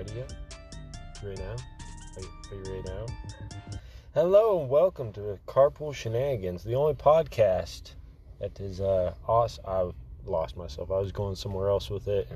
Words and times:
ready 0.00 0.14
yet? 0.14 0.34
Ready 1.22 1.42
now? 1.42 1.56
Are 2.16 2.22
you, 2.22 2.28
are 2.50 2.54
you 2.54 2.76
ready 2.76 2.88
now? 2.88 3.06
Hello 4.14 4.62
and 4.62 4.70
welcome 4.70 5.12
to 5.12 5.38
Carpool 5.46 5.94
Shenanigans, 5.94 6.64
the 6.64 6.74
only 6.74 6.94
podcast 6.94 7.96
that 8.38 8.58
is 8.60 8.80
uh 8.80 9.12
awesome. 9.28 9.62
I 9.66 9.90
lost 10.24 10.56
myself. 10.56 10.90
I 10.90 10.98
was 10.98 11.12
going 11.12 11.34
somewhere 11.34 11.68
else 11.68 11.90
with 11.90 12.08
it. 12.08 12.28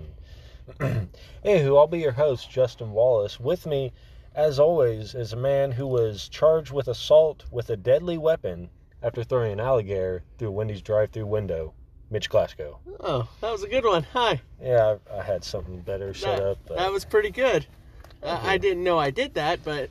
And 0.79 1.09
anywho, 1.43 1.79
I'll 1.79 1.87
be 1.87 2.01
your 2.01 2.13
host, 2.13 2.51
Justin 2.51 2.91
Wallace. 2.91 3.41
With 3.41 3.65
me, 3.65 3.95
as 4.35 4.59
always, 4.59 5.15
is 5.15 5.33
a 5.33 5.37
man 5.37 5.73
who 5.73 5.87
was 5.87 6.29
charged 6.29 6.71
with 6.71 6.89
assault 6.89 7.45
with 7.51 7.71
a 7.71 7.79
deadly 7.79 8.19
weapon 8.19 8.69
after 9.03 9.25
throwing 9.25 9.53
an 9.53 9.61
alligator 9.61 10.23
through 10.37 10.51
Wendy's 10.51 10.83
drive-through 10.83 11.25
window. 11.25 11.73
Mitch 12.11 12.29
Glasgow. 12.29 12.79
Oh, 13.01 13.29
that 13.41 13.51
was 13.51 13.63
a 13.63 13.69
good 13.69 13.85
one. 13.85 14.05
Hi. 14.13 14.41
Yeah, 14.63 14.97
I, 15.11 15.19
I 15.19 15.23
had 15.23 15.45
something 15.45 15.81
better 15.81 16.15
set 16.15 16.39
that, 16.39 16.47
up. 16.47 16.59
But... 16.67 16.77
that 16.77 16.93
was 16.93 17.05
pretty 17.05 17.31
good. 17.31 17.67
I 18.23 18.55
you. 18.55 18.59
didn't 18.59 18.85
know 18.85 18.99
I 18.99 19.11
did 19.11 19.35
that, 19.35 19.63
but. 19.65 19.91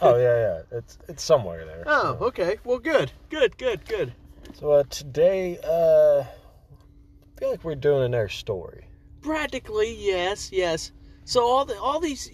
Oh 0.00 0.16
yeah, 0.16 0.36
yeah. 0.70 0.78
It's 0.78 0.98
it's 1.08 1.22
somewhere 1.22 1.64
there. 1.64 1.84
Oh, 1.86 2.18
okay. 2.20 2.58
Well, 2.64 2.78
good. 2.78 3.12
Good, 3.30 3.56
good, 3.56 3.86
good. 3.86 4.12
So 4.54 4.72
uh, 4.72 4.82
today, 4.90 5.58
uh, 5.64 6.24
I 6.24 7.38
feel 7.38 7.50
like 7.50 7.64
we're 7.64 7.74
doing 7.74 8.04
another 8.04 8.28
story. 8.28 8.88
Practically, 9.22 9.94
yes, 9.94 10.50
yes. 10.52 10.92
So 11.24 11.44
all 11.44 11.64
the 11.64 11.80
all 11.80 12.00
these 12.00 12.28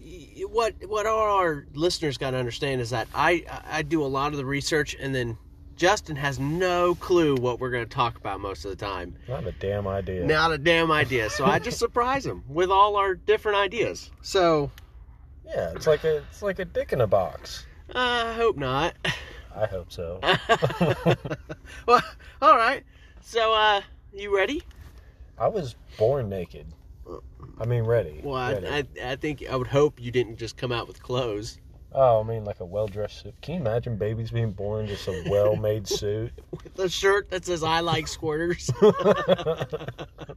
what 0.49 0.75
what 0.87 1.07
all 1.07 1.37
our 1.37 1.67
listeners 1.75 2.17
got 2.17 2.31
to 2.31 2.39
understand 2.39 2.81
is 2.81 2.91
that 2.91 3.07
I 3.15 3.45
I 3.67 3.83
do 3.83 4.03
a 4.03 4.07
lot 4.07 4.33
of 4.33 4.39
the 4.39 4.47
research 4.47 4.97
and 4.99 5.15
then 5.15 5.37
Justin 5.79 6.17
has 6.17 6.41
no 6.41 6.97
clue 6.97 7.37
what 7.37 7.61
we're 7.61 7.71
going 7.71 7.85
to 7.85 7.95
talk 7.95 8.17
about 8.17 8.41
most 8.41 8.65
of 8.65 8.71
the 8.73 8.77
time. 8.77 9.15
Not 9.29 9.47
a 9.47 9.53
damn 9.53 9.87
idea. 9.87 10.27
Not 10.27 10.53
a 10.53 10.59
damn 10.59 10.91
idea. 10.91 11.31
So 11.31 11.45
I 11.45 11.61
just 11.61 11.79
surprise 11.79 12.27
him 12.27 12.43
with 12.49 12.69
all 12.69 12.97
our 12.97 13.15
different 13.15 13.59
ideas. 13.59 14.11
So 14.21 14.73
Yeah, 15.47 15.71
it's 15.77 15.87
like 15.87 16.03
a 16.03 16.17
it's 16.17 16.43
like 16.43 16.59
a 16.59 16.65
dick 16.65 16.93
in 16.93 17.01
a 17.01 17.07
box. 17.07 17.65
I 17.95 18.33
hope 18.33 18.57
not. 18.57 18.97
I 19.55 19.67
hope 19.67 19.93
so. 19.93 20.19
well, 21.87 22.03
all 22.43 22.57
right. 22.57 22.83
So 23.21 23.53
uh, 23.53 23.81
you 24.13 24.37
ready? 24.37 24.65
I 25.39 25.47
was 25.47 25.77
born 25.97 26.29
naked. 26.29 26.67
I 27.61 27.67
mean, 27.67 27.85
ready. 27.85 28.21
Well, 28.23 28.35
I, 28.35 28.55
ready. 28.55 28.67
I, 29.01 29.13
I 29.13 29.17
think 29.17 29.45
I 29.49 29.55
would 29.55 29.69
hope 29.69 30.01
you 30.01 30.11
didn't 30.11 30.39
just 30.39 30.57
come 30.57 30.73
out 30.73 30.89
with 30.89 31.01
clothes. 31.01 31.59
Oh, 31.93 32.21
I 32.21 32.23
mean, 32.23 32.45
like 32.45 32.61
a 32.61 32.65
well 32.65 32.87
dressed 32.87 33.23
suit. 33.23 33.35
Can 33.43 33.55
you 33.55 33.61
imagine 33.61 33.97
babies 33.97 34.31
being 34.31 34.53
born 34.53 34.83
in 34.83 34.87
just 34.89 35.07
a 35.09 35.25
well 35.31 35.57
made 35.57 35.87
suit? 35.89 36.33
With 36.51 36.79
a 36.79 36.89
shirt 36.89 37.31
that 37.31 37.45
says 37.45 37.63
"I 37.63 37.81
like 37.81 38.07
squirters." 38.07 38.71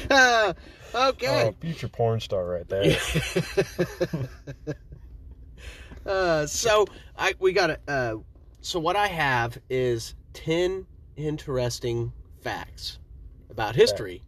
Uh, 0.10 0.52
Oh, 0.94 1.08
okay. 1.10 1.54
future 1.60 1.88
porn 1.88 2.20
star 2.20 2.44
right 2.46 2.68
there. 2.68 2.96
uh, 6.06 6.46
so 6.46 6.86
I 7.16 7.34
we 7.38 7.52
got 7.52 7.68
to 7.68 7.78
Uh, 7.88 8.14
so 8.60 8.78
what 8.80 8.96
I 8.96 9.06
have 9.08 9.58
is 9.68 10.14
ten 10.32 10.86
interesting 11.16 12.12
facts 12.42 12.98
about 13.50 13.74
history. 13.76 14.22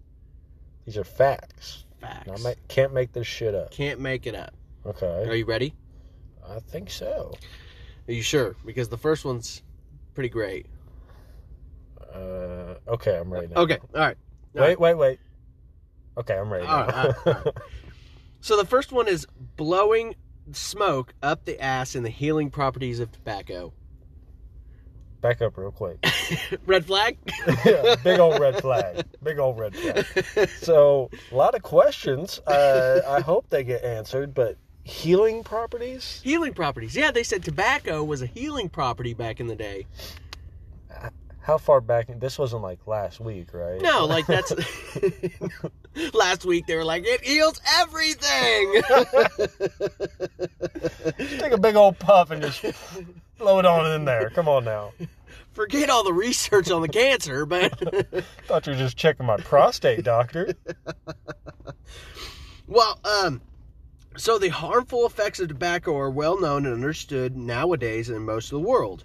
These 0.84 0.96
are 0.96 1.04
facts. 1.04 1.84
Facts. 2.00 2.44
I 2.44 2.54
can't 2.68 2.92
make 2.92 3.12
this 3.12 3.26
shit 3.26 3.54
up. 3.54 3.70
Can't 3.70 4.00
make 4.00 4.26
it 4.26 4.34
up. 4.34 4.52
Okay. 4.84 5.24
Are 5.28 5.34
you 5.34 5.44
ready? 5.44 5.74
I 6.48 6.58
think 6.58 6.90
so. 6.90 7.32
Are 8.08 8.12
you 8.12 8.22
sure? 8.22 8.56
Because 8.64 8.88
the 8.88 8.98
first 8.98 9.24
one's 9.24 9.62
pretty 10.14 10.28
great. 10.28 10.66
Uh, 12.14 12.74
okay, 12.88 13.16
I'm 13.16 13.32
ready 13.32 13.48
now. 13.48 13.62
Okay. 13.62 13.78
All 13.94 14.00
right. 14.00 14.16
All 14.56 14.62
Wait, 14.62 14.78
wait, 14.78 14.94
wait. 14.94 15.18
Okay, 16.18 16.36
I'm 16.36 16.52
ready. 16.52 16.66
All 16.66 16.86
now. 16.86 16.86
right, 16.86 17.14
all 17.26 17.32
right, 17.32 17.46
So 18.40 18.56
the 18.56 18.66
first 18.66 18.92
one 18.92 19.08
is 19.08 19.26
blowing 19.56 20.14
smoke 20.50 21.14
up 21.22 21.44
the 21.44 21.60
ass 21.62 21.94
and 21.94 22.04
the 22.04 22.10
healing 22.10 22.50
properties 22.50 22.98
of 23.00 23.10
tobacco. 23.12 23.72
Back 25.20 25.40
up 25.40 25.56
real 25.56 25.70
quick. 25.70 26.04
Red 26.66 26.84
flag? 26.84 27.16
yeah, 27.64 27.94
big 28.02 28.18
old 28.18 28.40
red 28.40 28.60
flag. 28.60 29.04
Big 29.22 29.38
old 29.38 29.58
red 29.58 29.76
flag. 29.76 30.48
So, 30.58 31.10
a 31.30 31.34
lot 31.34 31.54
of 31.54 31.62
questions. 31.62 32.40
Uh, 32.40 33.00
I 33.06 33.20
hope 33.20 33.48
they 33.48 33.62
get 33.62 33.84
answered, 33.84 34.34
but 34.34 34.56
healing 34.82 35.44
properties? 35.44 36.20
healing 36.22 36.54
properties. 36.54 36.96
Yeah, 36.96 37.10
they 37.10 37.22
said 37.22 37.44
tobacco 37.44 38.02
was 38.02 38.22
a 38.22 38.26
healing 38.26 38.68
property 38.68 39.14
back 39.14 39.40
in 39.40 39.46
the 39.46 39.56
day. 39.56 39.86
How 41.40 41.58
far 41.58 41.80
back? 41.80 42.06
This 42.20 42.38
wasn't 42.38 42.62
like 42.62 42.86
last 42.86 43.18
week, 43.18 43.52
right? 43.52 43.80
No, 43.80 44.04
like 44.04 44.26
that's 44.26 44.52
last 46.14 46.44
week 46.44 46.66
they 46.68 46.76
were 46.76 46.84
like 46.84 47.02
it 47.04 47.20
heals 47.24 47.60
everything. 47.80 48.82
Take 51.40 51.50
a 51.52 51.58
big 51.58 51.74
old 51.74 51.98
puff 51.98 52.30
and 52.30 52.42
just 52.42 52.64
blow 53.38 53.58
it 53.58 53.66
on 53.66 53.90
in 53.90 54.04
there. 54.04 54.30
Come 54.30 54.46
on 54.48 54.64
now. 54.64 54.92
Forget 55.52 55.90
all 55.90 56.04
the 56.04 56.12
research 56.12 56.70
on 56.70 56.80
the 56.80 56.88
cancer, 56.88 57.44
but 57.44 57.76
Thought 58.46 58.66
you 58.68 58.74
were 58.74 58.78
just 58.78 58.96
checking 58.96 59.26
my 59.26 59.36
prostate, 59.38 60.04
doctor. 60.04 60.54
well, 62.68 63.00
um 63.04 63.40
so 64.16 64.38
the 64.38 64.50
harmful 64.50 65.06
effects 65.06 65.40
of 65.40 65.48
tobacco 65.48 65.96
are 65.96 66.10
well 66.10 66.40
known 66.40 66.66
and 66.66 66.74
understood 66.74 67.36
nowadays 67.36 68.10
in 68.10 68.24
most 68.24 68.46
of 68.46 68.60
the 68.60 68.68
world. 68.68 69.04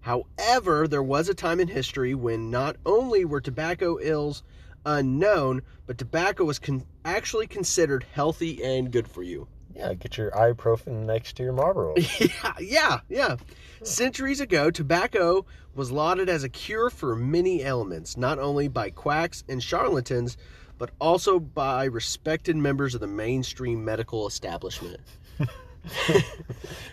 However, 0.00 0.86
there 0.86 1.02
was 1.02 1.28
a 1.28 1.34
time 1.34 1.58
in 1.58 1.68
history 1.68 2.14
when 2.14 2.50
not 2.50 2.76
only 2.86 3.24
were 3.24 3.40
tobacco 3.40 3.98
ills 4.00 4.42
unknown, 4.84 5.62
but 5.86 5.98
tobacco 5.98 6.44
was 6.44 6.58
con- 6.58 6.86
actually 7.04 7.46
considered 7.46 8.06
healthy 8.12 8.62
and 8.62 8.92
good 8.92 9.08
for 9.08 9.22
you. 9.22 9.48
Yeah, 9.74 9.92
get 9.94 10.16
your 10.16 10.30
ibuprofen 10.30 11.04
next 11.04 11.36
to 11.36 11.42
your 11.42 11.52
Marlboro. 11.52 11.94
yeah, 12.20 12.54
yeah, 12.60 13.00
yeah. 13.08 13.36
Centuries 13.82 14.40
ago, 14.40 14.70
tobacco 14.70 15.44
was 15.74 15.90
lauded 15.90 16.28
as 16.28 16.44
a 16.44 16.48
cure 16.48 16.88
for 16.88 17.14
many 17.14 17.62
ailments, 17.62 18.16
not 18.16 18.38
only 18.38 18.68
by 18.68 18.88
quacks 18.90 19.44
and 19.48 19.62
charlatans, 19.62 20.38
but 20.78 20.90
also 21.00 21.38
by 21.38 21.84
respected 21.84 22.56
members 22.56 22.94
of 22.94 23.00
the 23.00 23.06
mainstream 23.06 23.84
medical 23.84 24.26
establishment. 24.26 25.00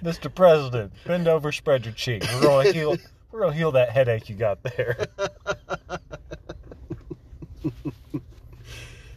Mr. 0.04 0.34
President, 0.34 0.94
bend 1.06 1.28
over, 1.28 1.52
spread 1.52 1.86
your 1.86 1.94
cheek. 1.94 2.24
We're 2.36 2.42
gonna 2.42 2.72
heal. 2.72 2.98
We're 3.32 3.40
gonna 3.42 3.54
heal 3.54 3.72
that 3.72 3.90
headache 3.90 4.30
you 4.30 4.36
got 4.36 4.62
there. 4.64 5.08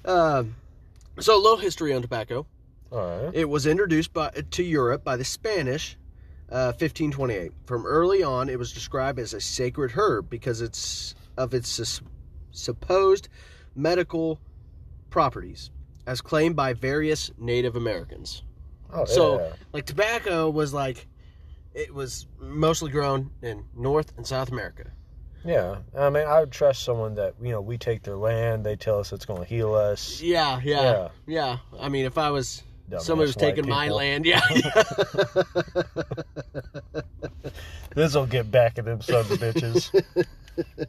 Um, 0.07 0.55
so, 1.19 1.37
a 1.37 1.43
little 1.43 1.59
history 1.59 1.93
on 1.93 2.01
tobacco. 2.01 2.47
All 2.93 3.25
right. 3.25 3.35
It 3.35 3.49
was 3.49 3.67
introduced 3.67 4.13
by, 4.13 4.31
to 4.31 4.63
Europe 4.63 5.03
by 5.03 5.17
the 5.17 5.25
Spanish, 5.25 5.99
uh, 6.49 6.71
1528. 6.79 7.53
From 7.67 7.85
early 7.85 8.23
on, 8.23 8.49
it 8.49 8.59
was 8.59 8.73
described 8.73 9.19
as 9.19 9.35
a 9.35 9.41
sacred 9.41 9.91
herb 9.91 10.31
because 10.31 10.61
it's 10.61 11.15
of 11.37 11.53
its 11.53 12.01
supposed 12.53 13.29
medical 13.75 14.39
properties, 15.11 15.71
as 16.07 16.21
claimed 16.21 16.57
by 16.57 16.73
various 16.73 17.31
Native 17.39 17.77
Americans. 17.77 18.43
Oh, 18.93 19.05
So, 19.05 19.41
yeah. 19.41 19.53
like 19.73 19.87
tobacco 19.87 20.49
was 20.51 20.73
like, 20.73 21.07
it 21.75 21.93
was 21.95 22.27
mostly 22.39 22.91
grown 22.91 23.31
in 23.43 23.65
North 23.77 24.13
and 24.17 24.27
South 24.27 24.51
America. 24.51 24.91
Yeah, 25.45 25.77
I 25.97 26.11
mean, 26.11 26.27
I 26.27 26.41
would 26.41 26.51
trust 26.51 26.83
someone 26.83 27.15
that 27.17 27.35
you 27.41 27.51
know 27.53 27.61
we 27.61 27.79
take 27.79 28.03
their 28.03 28.17
land. 28.17 28.65
They 28.67 28.75
tell 28.75 28.99
us 28.99 29.13
it's 29.13 29.25
going 29.27 29.43
to 29.43 29.49
heal 29.49 29.75
us. 29.75 30.21
Yeah, 30.21 30.61
yeah, 30.65 30.83
Yeah. 30.83 31.09
yeah. 31.27 31.59
I 31.79 31.89
mean, 31.89 32.05
if 32.05 32.19
I 32.19 32.31
was 32.31 32.63
Dumbass 32.91 33.01
somebody 33.03 33.27
was 33.29 33.37
taking 33.37 33.69
my 33.69 33.85
people. 33.85 33.97
land, 33.99 34.27
yeah. 34.27 34.41
This 37.95 38.15
will 38.15 38.27
get 38.27 38.51
back 38.51 38.79
at 38.79 38.85
them 38.85 39.01
sons 39.01 39.31
of 39.31 39.39
bitches. 39.39 39.91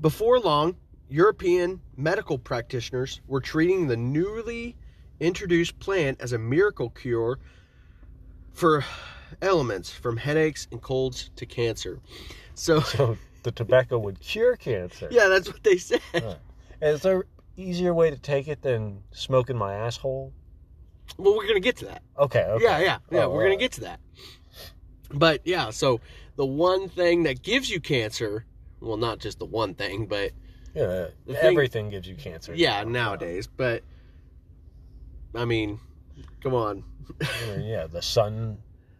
Before 0.00 0.38
long, 0.40 0.76
European 1.08 1.80
medical 1.96 2.38
practitioners 2.38 3.20
were 3.26 3.40
treating 3.40 3.88
the 3.88 3.96
newly 3.96 4.76
introduced 5.20 5.78
plant 5.78 6.20
as 6.20 6.32
a 6.32 6.38
miracle 6.38 6.90
cure 6.90 7.38
for 8.52 8.84
elements 9.42 9.90
from 9.90 10.16
headaches 10.16 10.68
and 10.70 10.80
colds 10.82 11.30
to 11.36 11.46
cancer. 11.46 12.00
So, 12.54 12.80
so 12.80 13.16
the 13.42 13.52
tobacco 13.52 13.98
would 13.98 14.20
cure 14.20 14.56
cancer. 14.56 15.08
yeah, 15.12 15.28
that's 15.28 15.48
what 15.48 15.62
they 15.62 15.78
said. 15.78 16.00
and 16.12 16.36
Is 16.82 17.02
there 17.02 17.24
easier 17.56 17.94
way 17.94 18.10
to 18.10 18.18
take 18.18 18.48
it 18.48 18.62
than 18.62 19.02
smoking 19.12 19.56
my 19.56 19.74
asshole? 19.74 20.32
Well, 21.16 21.36
we're 21.36 21.44
going 21.44 21.54
to 21.54 21.60
get 21.60 21.76
to 21.78 21.86
that. 21.86 22.02
Okay. 22.18 22.42
okay. 22.42 22.64
Yeah, 22.64 22.78
yeah, 22.78 22.98
yeah, 23.10 23.24
Oh, 23.24 23.30
we're 23.30 23.44
gonna 23.44 23.56
get 23.56 23.72
to 23.72 23.80
that. 23.82 24.00
But 25.10 25.40
yeah, 25.44 25.70
so 25.70 26.00
the 26.36 26.44
one 26.44 26.88
thing 26.88 27.22
that 27.22 27.42
gives 27.42 27.70
you 27.70 27.80
cancer, 27.80 28.44
well, 28.80 28.98
not 28.98 29.18
just 29.18 29.38
the 29.38 29.46
one 29.46 29.74
thing, 29.74 30.06
but 30.06 30.32
Yeah, 30.78 31.08
The 31.26 31.34
thing- 31.34 31.36
everything 31.42 31.90
gives 31.90 32.06
you 32.08 32.14
cancer. 32.14 32.54
yeah, 32.54 32.84
nowadays, 32.84 33.46
but 33.48 33.82
I 35.34 35.44
mean, 35.44 35.80
come 36.42 36.54
on. 36.54 36.84
Yeah, 37.60 37.86
the 37.86 38.02
sun, 38.02 38.58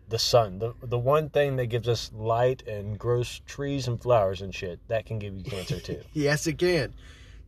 the 0.09 0.19
sun, 0.19 0.59
the 0.59 0.75
the 0.83 0.99
one 0.99 1.29
thing 1.31 1.57
that 1.57 1.67
gives 1.67 1.89
us 1.89 2.11
light 2.15 2.67
and 2.67 2.99
grows 2.99 3.41
trees 3.47 3.87
and 3.87 4.01
flowers 4.01 4.41
and 4.43 4.55
shit 4.55 4.81
that 4.89 5.07
can 5.07 5.19
give 5.19 5.37
you 5.37 5.45
cancer 5.45 5.79
too. 5.79 6.01
Yes, 6.13 6.47
it 6.47 6.59
can. 6.59 6.95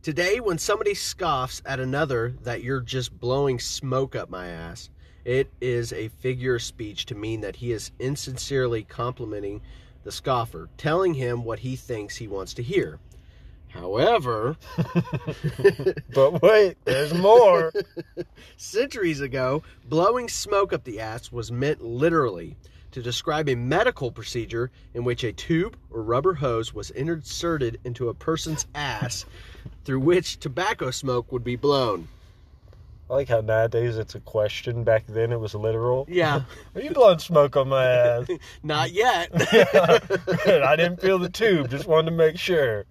Today, 0.01 0.39
when 0.39 0.57
somebody 0.57 0.93
scoffs 0.95 1.61
at 1.65 1.79
another 1.79 2.33
that 2.43 2.63
you're 2.63 2.81
just 2.81 3.19
blowing 3.19 3.59
smoke 3.59 4.15
up 4.15 4.29
my 4.29 4.47
ass, 4.47 4.89
it 5.25 5.51
is 5.61 5.93
a 5.93 6.07
figure 6.07 6.55
of 6.55 6.63
speech 6.63 7.05
to 7.07 7.15
mean 7.15 7.41
that 7.41 7.57
he 7.57 7.71
is 7.71 7.91
insincerely 7.99 8.83
complimenting 8.83 9.61
the 10.03 10.11
scoffer, 10.11 10.69
telling 10.77 11.13
him 11.13 11.43
what 11.43 11.59
he 11.59 11.75
thinks 11.75 12.15
he 12.15 12.27
wants 12.27 12.55
to 12.55 12.63
hear. 12.63 12.99
However, 13.73 14.57
But 16.13 16.41
wait, 16.41 16.77
there's 16.85 17.13
more. 17.13 17.71
centuries 18.57 19.21
ago, 19.21 19.63
blowing 19.85 20.27
smoke 20.29 20.73
up 20.73 20.83
the 20.83 20.99
ass 20.99 21.31
was 21.31 21.51
meant 21.51 21.81
literally 21.81 22.57
to 22.91 23.01
describe 23.01 23.47
a 23.47 23.55
medical 23.55 24.11
procedure 24.11 24.69
in 24.93 25.03
which 25.03 25.23
a 25.23 25.31
tube 25.31 25.77
or 25.89 26.03
rubber 26.03 26.33
hose 26.33 26.73
was 26.73 26.89
inserted 26.91 27.79
into 27.85 28.09
a 28.09 28.13
person's 28.13 28.67
ass 28.75 29.25
through 29.85 30.01
which 30.01 30.39
tobacco 30.39 30.91
smoke 30.91 31.31
would 31.31 31.43
be 31.43 31.55
blown. 31.55 32.07
I 33.11 33.15
like 33.15 33.27
how 33.27 33.41
nowadays 33.41 33.97
it's 33.97 34.15
a 34.15 34.21
question. 34.21 34.85
Back 34.85 35.05
then 35.05 35.33
it 35.33 35.39
was 35.39 35.53
literal. 35.53 36.05
Yeah, 36.07 36.43
Are 36.75 36.81
you 36.81 36.91
blowing 36.91 37.19
smoke 37.19 37.57
on 37.57 37.67
my 37.67 37.85
ass? 37.85 38.27
not 38.63 38.93
yet. 38.93 39.29
I 39.35 40.75
didn't 40.77 41.01
feel 41.01 41.19
the 41.19 41.27
tube. 41.27 41.69
Just 41.69 41.87
wanted 41.87 42.11
to 42.11 42.15
make 42.15 42.37
sure. 42.37 42.85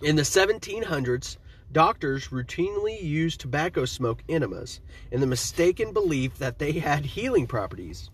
In 0.00 0.16
the 0.16 0.22
1700s, 0.22 1.36
doctors 1.70 2.28
routinely 2.28 3.02
used 3.02 3.40
tobacco 3.42 3.84
smoke 3.84 4.22
enemas 4.26 4.80
in 5.10 5.20
the 5.20 5.26
mistaken 5.26 5.92
belief 5.92 6.38
that 6.38 6.58
they 6.58 6.72
had 6.72 7.04
healing 7.04 7.46
properties. 7.46 8.08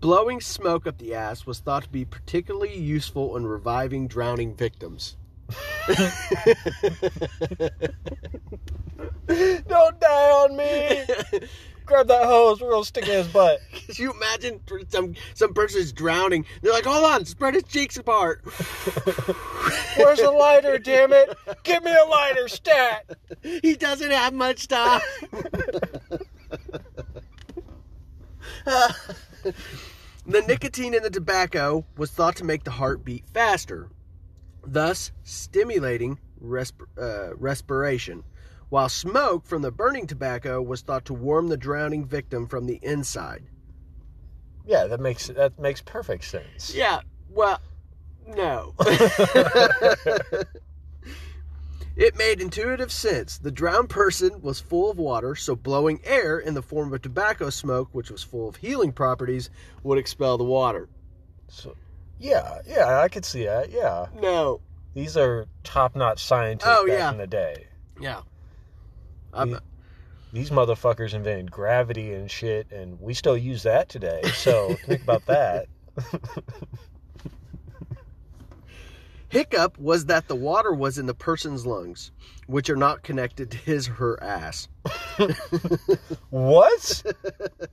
Blowing 0.00 0.40
smoke 0.40 0.84
up 0.84 0.98
the 0.98 1.14
ass 1.14 1.46
was 1.46 1.60
thought 1.60 1.84
to 1.84 1.88
be 1.88 2.04
particularly 2.04 2.76
useful 2.76 3.36
in 3.36 3.46
reviving 3.46 4.08
drowning 4.08 4.56
victims. 4.56 5.16
Don't 9.68 10.00
die 10.00 10.30
on 10.30 10.56
me. 10.56 11.04
Grab 11.84 12.06
that 12.08 12.24
hose. 12.24 12.60
We're 12.60 12.70
gonna 12.70 12.84
stick 12.84 13.08
in 13.08 13.12
his 13.12 13.28
butt. 13.28 13.60
Could 13.86 13.98
you 13.98 14.12
imagine 14.12 14.60
some 14.88 15.14
some 15.34 15.52
person's 15.52 15.92
drowning? 15.92 16.44
They're 16.60 16.72
like, 16.72 16.84
"Hold 16.84 17.04
on, 17.04 17.24
spread 17.24 17.54
his 17.54 17.64
cheeks 17.64 17.96
apart." 17.96 18.42
Where's 19.96 20.20
the 20.20 20.30
lighter? 20.30 20.78
Damn 20.78 21.12
it! 21.12 21.36
Give 21.64 21.82
me 21.82 21.92
a 21.92 22.08
lighter, 22.08 22.48
stat. 22.48 23.16
he 23.42 23.74
doesn't 23.74 24.10
have 24.10 24.32
much 24.32 24.68
time. 24.68 25.00
the 30.26 30.40
nicotine 30.46 30.94
in 30.94 31.02
the 31.02 31.10
tobacco 31.10 31.84
was 31.96 32.10
thought 32.10 32.36
to 32.36 32.44
make 32.44 32.64
the 32.64 32.70
heart 32.70 33.04
beat 33.04 33.24
faster, 33.34 33.88
thus 34.64 35.12
stimulating 35.22 36.18
resp- 36.42 36.86
uh, 36.98 37.34
respiration, 37.36 38.24
while 38.68 38.88
smoke 38.88 39.46
from 39.46 39.62
the 39.62 39.70
burning 39.70 40.06
tobacco 40.06 40.62
was 40.62 40.82
thought 40.82 41.04
to 41.06 41.14
warm 41.14 41.48
the 41.48 41.56
drowning 41.56 42.04
victim 42.04 42.46
from 42.46 42.66
the 42.66 42.78
inside. 42.82 43.44
Yeah, 44.64 44.86
that 44.86 45.00
makes 45.00 45.26
that 45.28 45.58
makes 45.58 45.80
perfect 45.80 46.24
sense. 46.24 46.74
Yeah, 46.74 47.00
well, 47.30 47.60
no. 48.26 48.74
It 51.94 52.16
made 52.16 52.40
intuitive 52.40 52.90
sense. 52.90 53.36
The 53.36 53.50
drowned 53.50 53.90
person 53.90 54.40
was 54.40 54.60
full 54.60 54.90
of 54.90 54.98
water, 54.98 55.34
so 55.34 55.54
blowing 55.54 56.00
air 56.04 56.38
in 56.38 56.54
the 56.54 56.62
form 56.62 56.92
of 56.94 57.02
tobacco 57.02 57.50
smoke, 57.50 57.90
which 57.92 58.10
was 58.10 58.22
full 58.22 58.48
of 58.48 58.56
healing 58.56 58.92
properties, 58.92 59.50
would 59.82 59.98
expel 59.98 60.38
the 60.38 60.44
water. 60.44 60.88
So, 61.48 61.76
yeah, 62.22 62.60
yeah, 62.66 63.00
I 63.00 63.08
could 63.08 63.24
see 63.24 63.44
that. 63.44 63.70
Yeah, 63.70 64.06
No. 64.20 64.60
these 64.94 65.16
are 65.16 65.46
top-notch 65.64 66.24
scientists 66.24 66.68
Oh, 66.70 66.86
back 66.86 66.98
yeah. 66.98 67.10
in 67.10 67.18
the 67.18 67.26
day. 67.26 67.66
Yeah. 68.00 68.20
These 70.32 70.48
motherfuckers 70.50 71.12
invented 71.12 71.50
gravity 71.50 72.14
and 72.14 72.30
shit, 72.30 72.70
and 72.72 72.98
we 73.00 73.12
still 73.12 73.36
use 73.36 73.64
that 73.64 73.88
today. 73.90 74.22
So 74.34 74.74
think 74.86 75.02
about 75.02 75.26
that. 75.26 75.66
Hiccup 79.28 79.78
was 79.78 80.06
that 80.06 80.28
the 80.28 80.34
water 80.36 80.72
was 80.74 80.98
in 80.98 81.06
the 81.06 81.14
person's 81.14 81.64
lungs, 81.66 82.12
which 82.46 82.68
are 82.68 82.76
not 82.76 83.02
connected 83.02 83.50
to 83.50 83.56
his 83.56 83.88
or 83.88 83.92
her 83.92 84.22
ass. 84.22 84.68
What? 86.30 87.02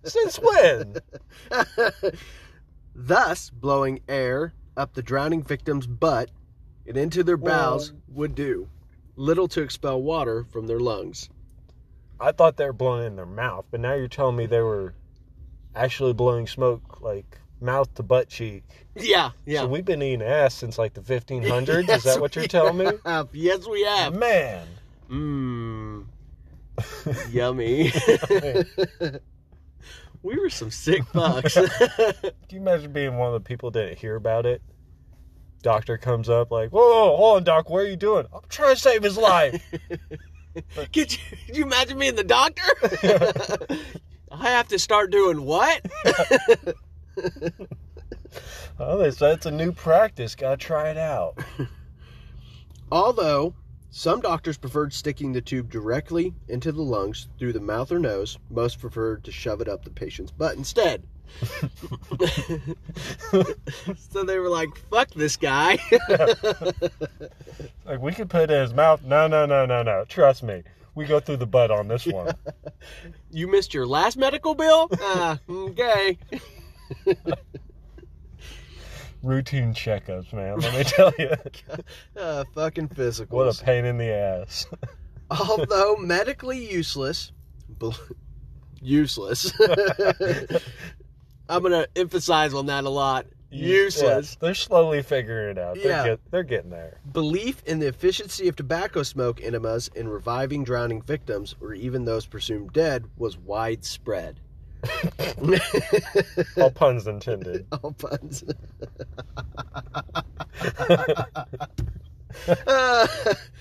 Since 0.04 0.40
when? 0.40 0.96
Thus, 3.02 3.50
blowing 3.50 4.02
air 4.10 4.54
up 4.76 4.94
the 4.94 5.02
drowning 5.02 5.42
victim's 5.42 5.88
butt 5.88 6.30
and 6.86 6.98
into 6.98 7.24
their 7.24 7.38
bowels 7.38 7.94
would 8.10 8.36
do 8.36 8.68
little 9.16 9.48
to 9.48 9.62
expel 9.62 10.02
water 10.02 10.44
from 10.44 10.68
their 10.68 10.82
lungs. 10.82 11.30
I 12.20 12.34
thought 12.34 12.58
they 12.58 12.66
were 12.66 12.74
blowing 12.74 13.08
in 13.08 13.16
their 13.16 13.26
mouth, 13.26 13.66
but 13.72 13.80
now 13.80 13.94
you're 13.94 14.10
telling 14.10 14.36
me 14.36 14.48
they 14.48 14.60
were 14.60 14.94
actually 15.74 16.12
blowing 16.12 16.46
smoke 16.46 17.00
like 17.00 17.38
mouth 17.62 17.94
to 17.96 18.04
butt 18.04 18.28
cheek. 18.28 18.66
Yeah, 18.96 19.32
yeah. 19.46 19.62
So 19.62 19.68
we've 19.68 19.86
been 19.86 20.02
eating 20.02 20.22
ass 20.22 20.54
since 20.54 20.78
like 20.78 20.94
the 20.94 21.02
1500s. 21.02 21.88
Yes, 21.88 22.00
Is 22.00 22.04
that 22.04 22.20
what 22.20 22.36
you're 22.36 22.48
telling 22.48 22.78
me? 22.78 22.92
have. 23.06 23.30
Yes, 23.32 23.66
we 23.66 23.84
have. 23.84 24.14
Man. 24.14 24.68
Mmm. 25.10 26.06
Yummy. 27.32 27.94
We 30.24 30.38
were 30.38 30.50
some 30.50 30.72
sick 30.72 31.04
fucks. 31.14 31.54
Can 31.54 32.32
you 32.50 32.60
imagine 32.60 32.92
being 32.92 33.18
one 33.18 33.28
of 33.28 33.34
the 33.34 33.48
people 33.48 33.72
that 33.72 33.86
didn't 33.86 34.00
hear 34.00 34.16
about 34.16 34.46
it? 34.46 34.62
Doctor 35.62 35.98
comes 35.98 36.30
up 36.30 36.52
like, 36.52 36.70
whoa, 36.70 36.88
whoa, 36.88 37.18
hold 37.18 37.38
on, 37.38 37.44
doc, 37.44 37.70
what 37.70 37.80
are 37.80 37.90
you 37.90 37.98
doing? 37.98 38.26
I'm 38.34 38.42
trying 38.48 38.76
to 38.76 38.82
save 38.82 39.04
his 39.04 39.18
life. 39.18 39.62
could, 40.94 41.12
you, 41.12 41.20
could 41.46 41.58
you 41.58 41.64
imagine 41.64 42.00
being 42.00 42.16
the 42.16 42.24
doctor? 42.24 42.64
I 44.32 44.50
have 44.50 44.70
to 44.70 44.80
start 44.80 45.12
doing 45.12 45.44
what? 45.44 45.86
oh, 48.80 48.98
they 49.00 49.12
said 49.12 49.34
it's 49.34 49.46
a 49.46 49.52
new 49.52 49.74
practice. 49.74 50.34
Gotta 50.36 50.56
try 50.56 50.92
it 50.92 50.98
out. 50.98 51.38
Although 52.90 53.54
some 53.92 54.22
doctors 54.22 54.58
preferred 54.58 54.94
sticking 54.94 55.32
the 55.32 55.42
tube 55.42 55.70
directly 55.70 56.34
into 56.48 56.72
the 56.72 56.82
lungs 56.82 57.28
through 57.38 57.54
the 57.54 57.60
mouth 57.60 57.92
or 57.92 58.00
nose, 58.00 58.38
most 58.50 58.80
preferred 58.80 59.24
to 59.24 59.32
shove 59.32 59.62
it 59.62 59.68
up 59.68 59.84
the 59.84 59.90
patient's 59.90 60.32
butt 60.32 60.56
instead. 60.56 61.04
so 64.12 64.24
they 64.24 64.40
were 64.40 64.50
like, 64.50 64.70
fuck 64.90 65.10
this 65.12 65.36
guy. 65.36 65.78
Like, 67.90 68.02
we 68.02 68.12
could 68.12 68.30
put 68.30 68.44
it 68.44 68.52
in 68.52 68.62
his 68.62 68.74
mouth. 68.74 69.04
No, 69.04 69.28
no, 69.28 69.48
no, 69.48 69.66
no, 69.66 69.82
no. 69.82 70.06
Trust 70.08 70.44
me. 70.44 70.62
We 70.94 71.06
go 71.06 71.20
through 71.20 71.38
the 71.38 71.48
butt 71.48 71.72
on 71.72 71.88
this 71.88 72.06
one. 72.06 72.36
you 73.32 73.48
missed 73.48 73.74
your 73.74 73.88
last 73.88 74.16
medical 74.16 74.54
bill? 74.54 74.90
Ah, 75.02 75.40
okay. 75.50 76.20
Routine 79.24 79.74
checkups, 79.74 80.32
man. 80.34 80.60
Let 80.60 80.74
me 80.74 80.84
tell 80.84 81.12
you. 81.20 81.32
Uh, 82.18 82.44
fucking 82.54 82.90
physicals. 82.90 83.30
What 83.30 83.48
a 83.60 83.64
pain 83.64 83.86
in 83.86 83.98
the 83.98 84.10
ass. 84.12 84.66
Although 85.32 85.96
medically 85.98 86.70
useless, 86.72 87.32
bel- 87.70 87.96
useless. 88.82 89.52
I'm 91.50 91.64
gonna 91.64 91.88
emphasize 91.96 92.54
on 92.54 92.66
that 92.68 92.84
a 92.84 92.90
lot. 92.90 93.26
Useless. 93.52 94.32
Yeah, 94.34 94.46
they're 94.48 94.54
slowly 94.56 95.02
figuring 95.02 95.52
it 95.52 95.58
out. 95.58 95.76
They're, 95.76 95.86
Yeah. 95.88 96.04
get, 96.06 96.20
they're 96.32 96.44
getting 96.44 96.70
there. 96.70 97.00
Belief 97.12 97.64
in 97.66 97.80
the 97.80 97.88
efficiency 97.88 98.48
of 98.48 98.56
tobacco 98.56 99.02
smoke 99.04 99.42
enemas 99.42 99.90
in 99.96 100.08
reviving 100.08 100.64
drowning 100.64 101.02
victims 101.02 101.56
or 101.62 101.74
even 101.74 102.06
those 102.06 102.26
presumed 102.28 102.74
dead 102.74 103.06
was 103.18 103.38
widespread. 103.38 104.40
All 106.58 106.72
puns 106.72 107.08
intended. 107.08 107.66
All 107.84 107.92
puns. 107.94 108.44
Uh, 112.68 113.08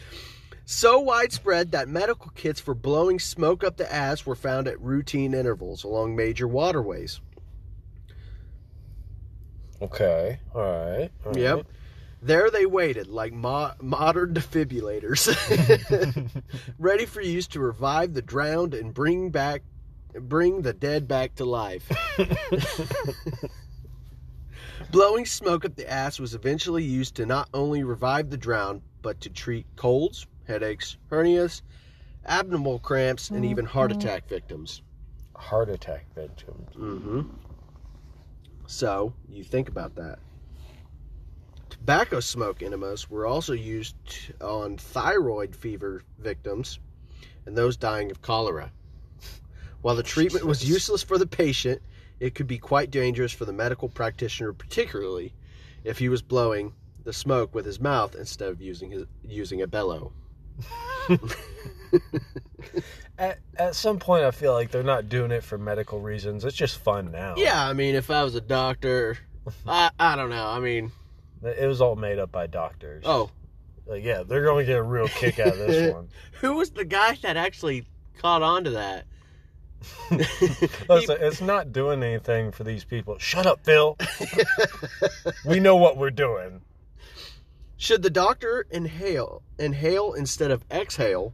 so 0.64 0.98
widespread 1.00 1.72
that 1.72 1.88
medical 1.88 2.30
kits 2.32 2.60
for 2.60 2.74
blowing 2.74 3.18
smoke 3.18 3.64
up 3.64 3.76
the 3.76 3.92
ass 3.92 4.26
were 4.26 4.36
found 4.36 4.68
at 4.68 4.80
routine 4.80 5.34
intervals 5.34 5.84
along 5.84 6.14
major 6.16 6.46
waterways. 6.46 7.20
Okay. 9.80 10.40
All 10.54 10.60
right. 10.62 11.10
all 11.24 11.36
Yep. 11.36 11.56
right. 11.56 11.66
There 12.20 12.50
they 12.50 12.66
waited 12.66 13.06
like 13.06 13.32
mo- 13.32 13.74
modern 13.80 14.34
defibrillators, 14.34 15.28
ready 16.76 17.06
for 17.06 17.20
use 17.20 17.46
to 17.48 17.60
revive 17.60 18.12
the 18.14 18.22
drowned 18.22 18.74
and 18.74 18.92
bring 18.92 19.30
back 19.30 19.62
bring 20.20 20.62
the 20.62 20.72
dead 20.72 21.06
back 21.08 21.34
to 21.36 21.44
life. 21.44 21.90
Blowing 24.90 25.26
smoke 25.26 25.64
up 25.64 25.76
the 25.76 25.90
ass 25.90 26.18
was 26.18 26.34
eventually 26.34 26.82
used 26.84 27.14
to 27.16 27.26
not 27.26 27.48
only 27.52 27.84
revive 27.84 28.30
the 28.30 28.36
drowned, 28.36 28.82
but 29.02 29.20
to 29.20 29.28
treat 29.28 29.66
colds, 29.76 30.26
headaches, 30.46 30.96
hernias, 31.10 31.62
abdominal 32.24 32.78
cramps, 32.78 33.30
and 33.30 33.44
even 33.44 33.64
heart 33.64 33.92
attack 33.92 34.28
victims. 34.28 34.82
Heart 35.36 35.68
attack 35.68 36.06
victims. 36.14 36.74
Mm-hmm. 36.74 37.22
So 38.66 39.12
you 39.28 39.44
think 39.44 39.68
about 39.68 39.94
that. 39.96 40.18
Tobacco 41.70 42.20
smoke 42.20 42.62
enemas 42.62 43.10
were 43.10 43.26
also 43.26 43.52
used 43.52 43.96
on 44.40 44.76
typhoid 44.76 45.54
fever 45.54 46.02
victims 46.18 46.78
and 47.46 47.56
those 47.56 47.76
dying 47.76 48.10
of 48.10 48.20
cholera. 48.22 48.70
While 49.82 49.94
the 49.94 50.02
treatment 50.02 50.44
was 50.44 50.68
useless 50.68 51.02
for 51.02 51.18
the 51.18 51.26
patient, 51.26 51.80
it 52.20 52.34
could 52.34 52.46
be 52.46 52.58
quite 52.58 52.90
dangerous 52.90 53.32
for 53.32 53.44
the 53.44 53.52
medical 53.52 53.88
practitioner, 53.88 54.52
particularly 54.52 55.34
if 55.84 55.98
he 55.98 56.08
was 56.08 56.20
blowing 56.22 56.74
the 57.04 57.12
smoke 57.12 57.54
with 57.54 57.64
his 57.64 57.80
mouth 57.80 58.14
instead 58.16 58.48
of 58.50 58.60
using 58.60 58.90
his 58.90 59.04
using 59.24 59.62
a 59.62 59.66
bellow. 59.66 60.12
At, 63.18 63.38
at 63.56 63.74
some 63.74 63.98
point, 63.98 64.22
I 64.24 64.30
feel 64.30 64.52
like 64.52 64.70
they're 64.70 64.82
not 64.84 65.08
doing 65.08 65.32
it 65.32 65.42
for 65.42 65.58
medical 65.58 66.00
reasons. 66.00 66.44
It's 66.44 66.56
just 66.56 66.78
fun 66.78 67.10
now. 67.10 67.34
Yeah, 67.36 67.66
I 67.66 67.72
mean, 67.72 67.96
if 67.96 68.10
I 68.12 68.22
was 68.22 68.36
a 68.36 68.40
doctor, 68.40 69.18
I 69.66 69.90
I 69.98 70.14
don't 70.14 70.30
know. 70.30 70.46
I 70.46 70.60
mean, 70.60 70.92
It 71.42 71.66
was 71.66 71.80
all 71.80 71.96
made 71.96 72.18
up 72.20 72.30
by 72.30 72.46
doctors. 72.46 73.02
oh, 73.06 73.30
Like, 73.86 74.04
yeah, 74.04 74.22
they're 74.22 74.44
going 74.44 74.64
to 74.66 74.72
get 74.72 74.78
a 74.78 74.82
real 74.82 75.08
kick 75.08 75.40
out 75.40 75.48
of 75.48 75.58
this 75.58 75.92
one. 75.94 76.08
who 76.40 76.54
was 76.54 76.70
the 76.70 76.84
guy 76.84 77.16
that 77.22 77.36
actually 77.36 77.86
caught 78.18 78.42
on 78.42 78.62
to 78.64 78.70
that? 78.70 79.06
Listen, 80.10 81.16
it's 81.20 81.40
not 81.40 81.72
doing 81.72 82.02
anything 82.02 82.52
for 82.52 82.64
these 82.64 82.84
people. 82.84 83.18
Shut 83.18 83.46
up, 83.46 83.64
Phil. 83.64 83.96
we 85.44 85.60
know 85.60 85.76
what 85.76 85.96
we're 85.96 86.10
doing. 86.10 86.62
Should 87.76 88.02
the 88.02 88.10
doctor 88.10 88.66
inhale 88.70 89.42
inhale 89.58 90.14
instead 90.14 90.50
of 90.50 90.64
exhale, 90.70 91.32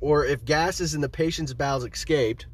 or 0.00 0.24
if 0.24 0.44
gases 0.44 0.94
in 0.94 1.00
the 1.00 1.08
patient's 1.08 1.52
bowels 1.52 1.84
escaped, 1.84 2.46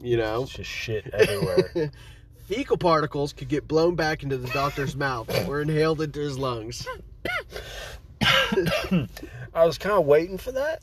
you 0.00 0.16
know, 0.16 0.42
It's 0.42 0.52
just 0.52 0.70
shit 0.70 1.06
everywhere. 1.14 1.92
fecal 2.44 2.76
particles 2.76 3.32
could 3.32 3.48
get 3.48 3.66
blown 3.68 3.94
back 3.94 4.22
into 4.22 4.36
the 4.36 4.48
doctor's 4.48 4.96
mouth 4.96 5.48
or 5.48 5.60
inhaled 5.60 6.00
into 6.00 6.20
his 6.20 6.38
lungs. 6.38 6.86
I 9.54 9.64
was 9.64 9.78
kind 9.78 9.94
of 9.94 10.06
waiting 10.06 10.38
for 10.38 10.52
that. 10.52 10.82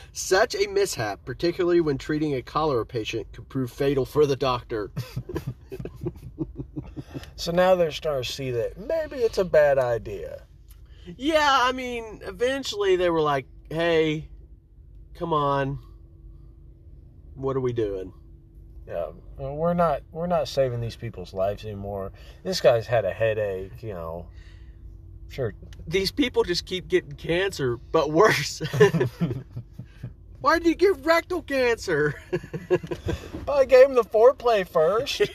Such 0.12 0.54
a 0.54 0.66
mishap, 0.68 1.24
particularly 1.24 1.80
when 1.80 1.98
treating 1.98 2.34
a 2.34 2.42
cholera 2.42 2.86
patient, 2.86 3.32
could 3.32 3.48
prove 3.48 3.70
fatal 3.70 4.04
for 4.04 4.26
the 4.26 4.36
doctor. 4.36 4.90
So 7.36 7.52
now 7.52 7.74
they're 7.74 7.90
starting 7.90 8.24
to 8.24 8.30
see 8.30 8.50
that 8.50 8.78
maybe 8.78 9.16
it's 9.16 9.38
a 9.38 9.44
bad 9.44 9.78
idea. 9.78 10.42
Yeah, 11.16 11.58
I 11.62 11.72
mean, 11.72 12.20
eventually 12.22 12.96
they 12.96 13.08
were 13.08 13.22
like, 13.22 13.46
"Hey, 13.70 14.28
come 15.14 15.32
on, 15.32 15.78
what 17.34 17.56
are 17.56 17.60
we 17.60 17.72
doing?" 17.72 18.12
Yeah, 18.86 19.12
we're 19.38 19.74
not 19.74 20.02
we're 20.12 20.26
not 20.26 20.48
saving 20.48 20.80
these 20.80 20.96
people's 20.96 21.32
lives 21.32 21.64
anymore. 21.64 22.12
This 22.44 22.60
guy's 22.60 22.86
had 22.86 23.04
a 23.04 23.12
headache, 23.12 23.82
you 23.82 23.94
know. 23.94 24.26
Sure. 25.30 25.54
These 25.86 26.10
people 26.10 26.42
just 26.42 26.66
keep 26.66 26.88
getting 26.88 27.12
cancer, 27.12 27.76
but 27.76 28.10
worse. 28.10 28.60
Why 30.40 30.58
did 30.58 30.68
you 30.68 30.74
get 30.74 31.04
rectal 31.04 31.42
cancer? 31.42 32.20
I 33.48 33.64
gave 33.64 33.86
him 33.86 33.94
the 33.94 34.02
foreplay 34.02 34.66
first. 34.66 35.22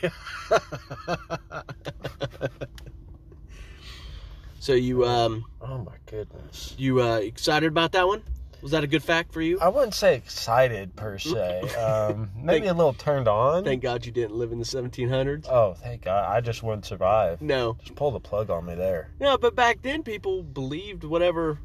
so 4.58 4.74
you 4.74 5.06
um 5.06 5.44
oh 5.60 5.78
my 5.78 5.94
goodness. 6.06 6.74
you 6.76 7.00
uh 7.00 7.16
excited 7.16 7.68
about 7.68 7.92
that 7.92 8.06
one? 8.06 8.22
Was 8.66 8.72
that 8.72 8.82
a 8.82 8.88
good 8.88 9.04
fact 9.04 9.32
for 9.32 9.40
you? 9.40 9.60
I 9.60 9.68
wouldn't 9.68 9.94
say 9.94 10.16
excited 10.16 10.96
per 10.96 11.18
se. 11.18 11.70
Um, 11.78 12.30
maybe 12.36 12.66
a 12.66 12.74
little 12.74 12.94
turned 12.94 13.28
on. 13.28 13.62
Thank 13.62 13.80
God 13.80 14.04
you 14.04 14.10
didn't 14.10 14.34
live 14.34 14.50
in 14.50 14.58
the 14.58 14.64
1700s. 14.64 15.46
oh, 15.48 15.74
thank 15.74 16.02
God! 16.02 16.24
I 16.28 16.40
just 16.40 16.64
wouldn't 16.64 16.84
survive. 16.84 17.40
No, 17.40 17.76
Just 17.80 17.94
pull 17.94 18.10
the 18.10 18.18
plug 18.18 18.50
on 18.50 18.66
me 18.66 18.74
there. 18.74 19.12
no, 19.20 19.38
but 19.38 19.54
back 19.54 19.82
then 19.82 20.02
people 20.02 20.42
believed 20.42 21.04
whatever. 21.04 21.60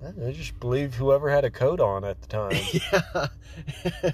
They 0.00 0.32
just 0.32 0.58
believed 0.60 0.94
whoever 0.94 1.28
had 1.28 1.44
a 1.44 1.50
coat 1.50 1.78
on 1.78 2.06
at 2.06 2.22
the 2.22 2.26
time. 2.26 2.56
yeah. 2.72 4.12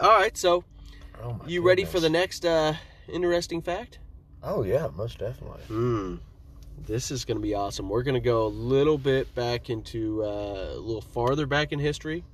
All 0.00 0.18
right, 0.18 0.36
so 0.36 0.64
Oh 1.22 1.34
my 1.34 1.46
you 1.46 1.62
ready 1.62 1.84
for 1.84 2.00
the 2.00 2.10
next 2.10 2.44
uh 2.44 2.74
interesting 3.08 3.62
fact? 3.62 4.00
Oh 4.42 4.64
yeah, 4.64 4.88
most 4.96 5.18
definitely. 5.18 5.62
Hmm. 5.68 6.16
This 6.86 7.10
is 7.10 7.24
going 7.24 7.36
to 7.36 7.42
be 7.42 7.54
awesome. 7.54 7.88
We're 7.88 8.02
going 8.02 8.14
to 8.14 8.20
go 8.20 8.46
a 8.46 8.48
little 8.48 8.98
bit 8.98 9.34
back 9.34 9.70
into 9.70 10.24
uh, 10.24 10.72
a 10.74 10.80
little 10.80 11.02
farther 11.02 11.46
back 11.46 11.72
in 11.72 11.78
history. 11.78 12.24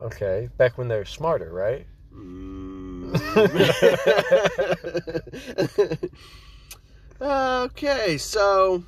Okay, 0.00 0.48
back 0.56 0.76
when 0.76 0.88
they're 0.88 1.04
smarter, 1.04 1.52
right? 1.52 1.86
Mm. 2.12 3.12
okay, 7.66 8.18
so 8.18 8.82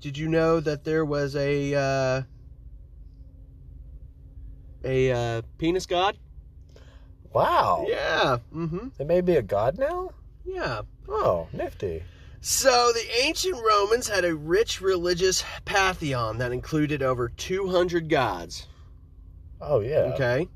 did 0.00 0.16
you 0.16 0.28
know 0.28 0.60
that 0.60 0.84
there 0.84 1.04
was 1.04 1.34
a 1.34 1.74
uh, 1.74 2.22
a 4.84 5.12
uh, 5.12 5.42
penis 5.58 5.86
god? 5.86 6.16
Wow. 7.32 7.84
Yeah. 7.88 8.38
Mm-hmm. 8.54 8.88
It 8.98 9.06
may 9.06 9.20
be 9.20 9.36
a 9.36 9.42
god 9.42 9.78
now. 9.78 10.10
Yeah. 10.44 10.82
Oh, 11.08 11.48
nifty. 11.52 12.02
So 12.40 12.92
the 12.92 13.20
ancient 13.22 13.56
Romans 13.56 14.08
had 14.08 14.24
a 14.24 14.34
rich 14.34 14.80
religious 14.80 15.44
pantheon 15.64 16.38
that 16.38 16.52
included 16.52 17.02
over 17.02 17.28
200 17.28 18.08
gods. 18.08 18.66
Oh 19.60 19.80
yeah. 19.80 20.12
Okay. 20.14 20.48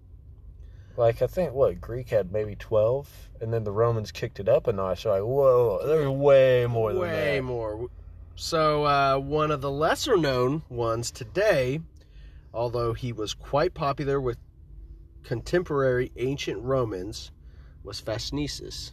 Like 0.97 1.23
I 1.23 1.27
think 1.27 1.53
what 1.55 1.81
Greek 1.81 2.11
had 2.11 2.31
maybe 2.33 2.55
twelve, 2.57 3.09
and 3.41 3.53
then 3.53 3.65
the 3.65 3.73
Romans 3.73 4.13
kicked 4.13 4.39
it 4.39 4.49
up 4.49 4.67
a 4.67 4.73
notch. 4.73 5.03
So 5.03 5.11
like, 5.11 5.23
whoa, 5.23 5.81
there's 5.87 6.09
way 6.09 6.67
more 6.67 6.93
than 6.93 7.01
Way 7.01 7.37
that. 7.37 7.43
more. 7.43 7.89
So 8.35 8.85
uh, 8.85 9.19
one 9.19 9.51
of 9.51 9.63
the 9.63 9.71
lesser 9.71 10.17
known 10.17 10.63
ones 10.69 11.11
today, 11.11 11.81
although 12.53 12.93
he 12.93 13.13
was 13.13 13.33
quite 13.33 13.73
popular 13.73 14.21
with 14.21 14.37
contemporary 15.23 16.13
ancient 16.17 16.63
Romans, 16.63 17.31
was 17.83 18.01
Fascinesis. 18.01 18.91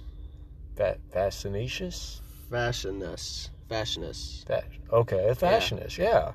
Fa- 0.75 0.99
Fascinatious. 1.11 2.21
Fascinus. 2.49 3.49
Fascinus. 3.69 4.45
Fa- 4.47 4.63
okay, 4.91 5.27
a 5.29 5.35
fashionist. 5.35 5.97
Yeah. 5.97 6.31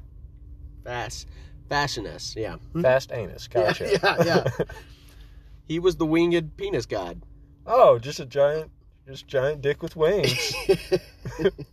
Fas. 0.85 1.27
Fascinus. 1.69 2.35
Yeah. 2.37 2.57
Fast 2.83 3.13
anus. 3.13 3.49
Gotcha. 3.49 3.87
Hmm? 3.89 3.95
Yeah, 4.05 4.17
yeah, 4.25 4.45
yeah. 4.59 4.65
He 5.69 5.79
was 5.79 5.97
the 5.97 6.05
winged 6.05 6.57
penis 6.59 6.85
god. 6.87 7.23
oh, 7.67 7.99
just 7.99 8.21
a 8.21 8.27
giant, 8.27 8.71
just 9.07 9.27
giant 9.27 9.63
dick 9.63 9.81
with 9.83 9.97
wings. 9.97 10.53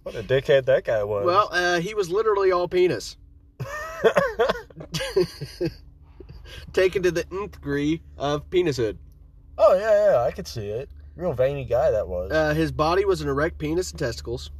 what 0.03 0.15
a 0.15 0.23
dickhead 0.23 0.65
that 0.67 0.85
guy 0.85 1.03
was. 1.03 1.25
well, 1.25 1.49
uh, 1.51 1.79
he 1.81 1.93
was 1.95 2.09
literally 2.09 2.51
all 2.51 2.67
penis. 2.69 3.17
Taken 6.71 7.03
to 7.03 7.11
the 7.11 7.25
nth 7.31 7.53
degree 7.53 8.01
of 8.17 8.49
penishood. 8.49 8.97
oh 9.57 9.73
yeah, 9.75 10.11
yeah, 10.11 10.21
I 10.21 10.31
could 10.31 10.47
see 10.47 10.67
it. 10.67 10.89
Real 11.19 11.33
veiny 11.33 11.65
guy 11.65 11.91
that 11.91 12.07
was. 12.07 12.31
Uh, 12.31 12.53
his 12.53 12.71
body 12.71 13.03
was 13.03 13.19
an 13.19 13.27
erect 13.27 13.57
penis 13.57 13.91
and 13.91 13.99
testicles. 13.99 14.51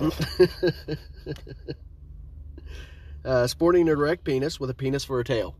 uh, 3.24 3.46
sporting 3.48 3.82
an 3.82 3.88
erect 3.88 4.22
penis 4.24 4.60
with 4.60 4.70
a 4.70 4.74
penis 4.74 5.04
for 5.04 5.18
a 5.18 5.24
tail. 5.24 5.56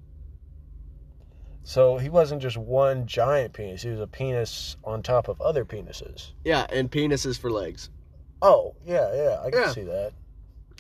so 1.65 1.99
he 1.99 2.09
wasn't 2.09 2.41
just 2.41 2.57
one 2.57 3.05
giant 3.07 3.53
penis. 3.53 3.83
He 3.83 3.91
was 3.91 3.99
a 4.01 4.07
penis 4.07 4.77
on 4.85 5.03
top 5.03 5.27
of 5.29 5.41
other 5.41 5.65
penises. 5.65 6.31
Yeah, 6.45 6.67
and 6.71 6.89
penises 6.91 7.37
for 7.39 7.51
legs. 7.51 7.91
Oh 8.41 8.75
yeah, 8.87 9.13
yeah, 9.15 9.41
I 9.45 9.51
can 9.51 9.61
Yeah. 9.61 9.73
see 9.73 9.83
that. 9.85 10.13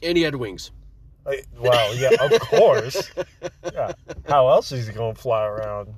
And 0.04 0.16
he 0.16 0.22
had 0.22 0.36
wings. 0.36 0.70
I- 1.26 1.42
Wow, 1.58 1.90
yeah, 1.96 2.10
of 2.20 2.38
course. 2.40 3.10
Yeah. 3.72 3.92
How 4.28 4.48
else 4.50 4.70
is 4.70 4.86
he 4.86 4.92
going 4.92 5.14
to 5.16 5.20
fly 5.20 5.46
around? 5.46 5.94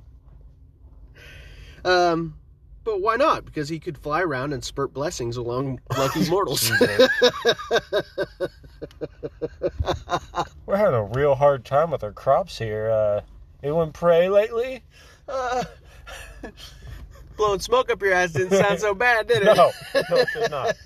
Um, 1.85 2.35
but 2.87 3.01
why 3.01 3.17
not? 3.17 3.43
Because 3.43 3.67
he 3.67 3.79
could 3.79 3.97
fly 3.97 4.21
around 4.21 4.53
and 4.53 4.63
spurt 4.63 4.93
blessings 4.93 5.35
along 5.35 5.81
lucky 5.97 6.29
mortals. 6.29 6.71
We're 10.65 10.77
having 10.77 10.95
a 10.95 11.03
real 11.03 11.35
hard 11.35 11.65
time 11.65 11.91
with 11.91 12.01
our 12.01 12.13
crops 12.13 12.57
here. 12.57 12.89
Uh, 12.89 13.19
anyone 13.61 13.91
pray 13.91 14.29
lately? 14.29 14.83
uh, 15.27 15.65
blowing 17.35 17.59
smoke 17.59 17.91
up 17.91 18.01
your 18.01 18.13
ass 18.13 18.31
didn't 18.31 18.57
sound 18.57 18.79
so 18.79 18.93
bad, 18.93 19.27
did 19.27 19.41
it? 19.41 19.47
No, 19.47 19.71
no, 19.93 20.15
it 20.15 20.29
did 20.33 20.49
not. 20.49 20.77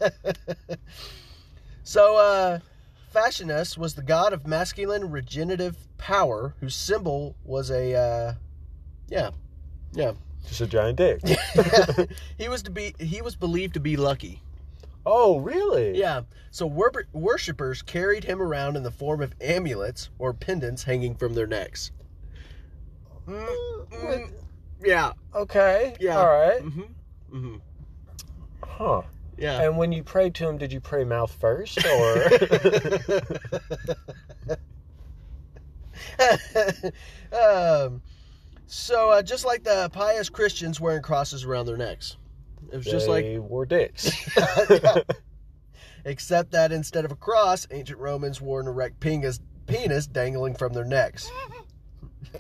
So, 1.84 2.18
uh, 2.18 2.58
Fascinus 3.12 3.78
was 3.78 3.94
the 3.94 4.02
god 4.02 4.34
of 4.34 4.48
masculine 4.48 5.12
regenerative 5.12 5.78
power, 6.00 6.56
whose 6.62 6.74
symbol 6.74 7.36
was 7.44 7.70
a, 7.70 7.94
uh, 7.94 8.34
yeah, 9.08 9.30
yeah. 9.94 10.14
Just 10.48 10.62
a 10.62 10.68
giant 10.68 10.98
dick. 10.98 11.22
he 12.38 12.50
was 12.50 12.64
to 12.64 12.72
be, 12.72 12.96
he 13.00 13.22
was 13.22 13.36
believed 13.36 13.76
to 13.76 13.80
be 13.80 13.98
lucky. 13.98 14.42
Oh, 15.06 15.40
really? 15.40 15.98
Yeah. 15.98 16.22
So 16.52 16.68
wor- 16.68 17.08
worshippers 17.14 17.82
carried 17.82 18.24
him 18.24 18.42
around 18.42 18.76
in 18.76 18.84
the 18.84 18.92
form 18.92 19.22
of 19.22 19.34
amulets 19.42 20.10
or 20.20 20.34
pendants 20.34 20.84
hanging 20.84 21.16
from 21.16 21.34
their 21.34 21.48
necks. 21.48 21.92
Mm, 23.28 23.88
mm, 23.90 24.32
yeah. 24.84 25.14
Okay. 25.34 25.96
Yeah. 26.00 26.20
All 26.20 26.28
right. 26.28 26.62
Mm-hmm. 26.62 27.36
Mm-hmm. 27.36 27.56
Huh. 28.64 29.02
Yeah. 29.38 29.62
And 29.62 29.78
when 29.78 29.92
you 29.92 30.04
prayed 30.04 30.36
to 30.36 30.48
him, 30.48 30.58
did 30.58 30.72
you 30.72 30.80
pray 30.80 31.04
mouth 31.04 31.32
first 31.32 31.84
or? 31.84 32.14
um, 37.34 38.02
so 38.72 39.10
uh, 39.10 39.22
just 39.22 39.44
like 39.44 39.64
the 39.66 39.90
pious 39.92 40.30
Christians 40.30 40.80
wearing 40.80 41.02
crosses 41.02 41.44
around 41.44 41.66
their 41.66 41.76
necks, 41.76 42.16
it 42.72 42.78
was 42.78 42.86
just 42.86 43.10
like 43.10 43.26
they 43.26 43.38
wore 43.38 43.66
dicks. 43.66 44.10
Yeah. 44.70 45.02
except 46.06 46.52
that 46.52 46.72
instead 46.72 47.04
of 47.04 47.12
a 47.12 47.18
cross, 47.18 47.68
ancient 47.70 48.00
Romans 48.00 48.40
wore 48.40 48.62
an 48.62 48.68
erect 48.68 49.02
penis, 49.02 49.42
penis 49.68 50.08
dangling 50.08 50.56
from 50.56 50.72
their 50.72 50.86
necks. 50.86 51.30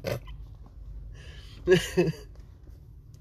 it 1.67 2.13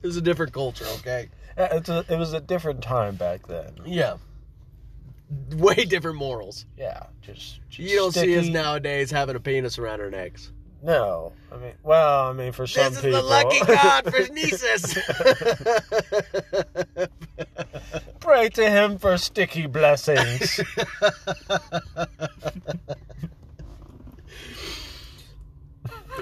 was 0.03 0.17
a 0.17 0.21
different 0.23 0.53
culture, 0.53 0.87
okay? 0.99 1.31
Yeah, 1.59 1.77
it's 1.77 1.89
a, 1.89 2.05
it 2.09 2.17
was 2.17 2.33
a 2.33 2.41
different 2.41 2.81
time 2.81 3.17
back 3.17 3.49
then. 3.49 3.75
Yeah. 3.85 4.19
Way 5.57 5.85
different 5.85 6.17
morals. 6.17 6.65
Yeah, 6.79 7.07
just, 7.23 7.59
just 7.69 7.79
You 7.91 7.97
don't 7.97 8.13
see 8.15 8.39
us 8.39 8.47
nowadays 8.47 9.11
having 9.11 9.35
a 9.35 9.41
penis 9.41 9.81
around 9.81 10.01
our 10.01 10.11
necks. 10.11 10.53
No, 10.83 11.33
I 11.53 11.57
mean, 11.57 11.73
well, 11.83 12.29
I 12.29 12.33
mean, 12.33 12.53
for 12.53 12.67
some 12.67 12.95
people, 12.95 13.11
this 13.11 13.15
is 13.15 13.23
the 13.23 13.29
lucky 13.29 13.61
god 13.67 14.05
for 14.05 14.21
Nisus. 14.33 14.97
pray 18.21 18.49
to 18.49 18.71
him 18.71 18.97
for 18.99 19.19
sticky 19.19 19.67
blessings. 19.67 20.61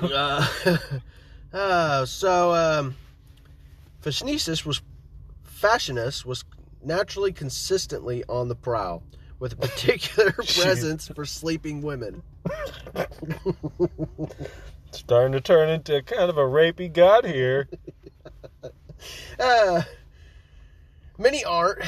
uh, 0.02 0.46
uh, 1.52 2.06
so, 2.06 2.54
um, 2.54 2.96
Fascinius 4.00 4.64
was 4.64 4.80
Fashionist 5.44 6.24
was 6.24 6.44
naturally 6.82 7.32
consistently 7.32 8.24
on 8.28 8.48
the 8.48 8.56
prowl, 8.56 9.02
with 9.38 9.52
a 9.52 9.56
particular 9.56 10.32
presence 10.56 11.08
for 11.08 11.24
sleeping 11.24 11.82
women. 11.82 12.22
Starting 14.90 15.32
to 15.32 15.40
turn 15.40 15.68
into 15.68 16.02
kind 16.02 16.30
of 16.30 16.38
a 16.38 16.42
rapey 16.42 16.92
god 16.92 17.24
here. 17.24 17.68
Uh, 19.38 19.80
many 21.18 21.44
art 21.44 21.84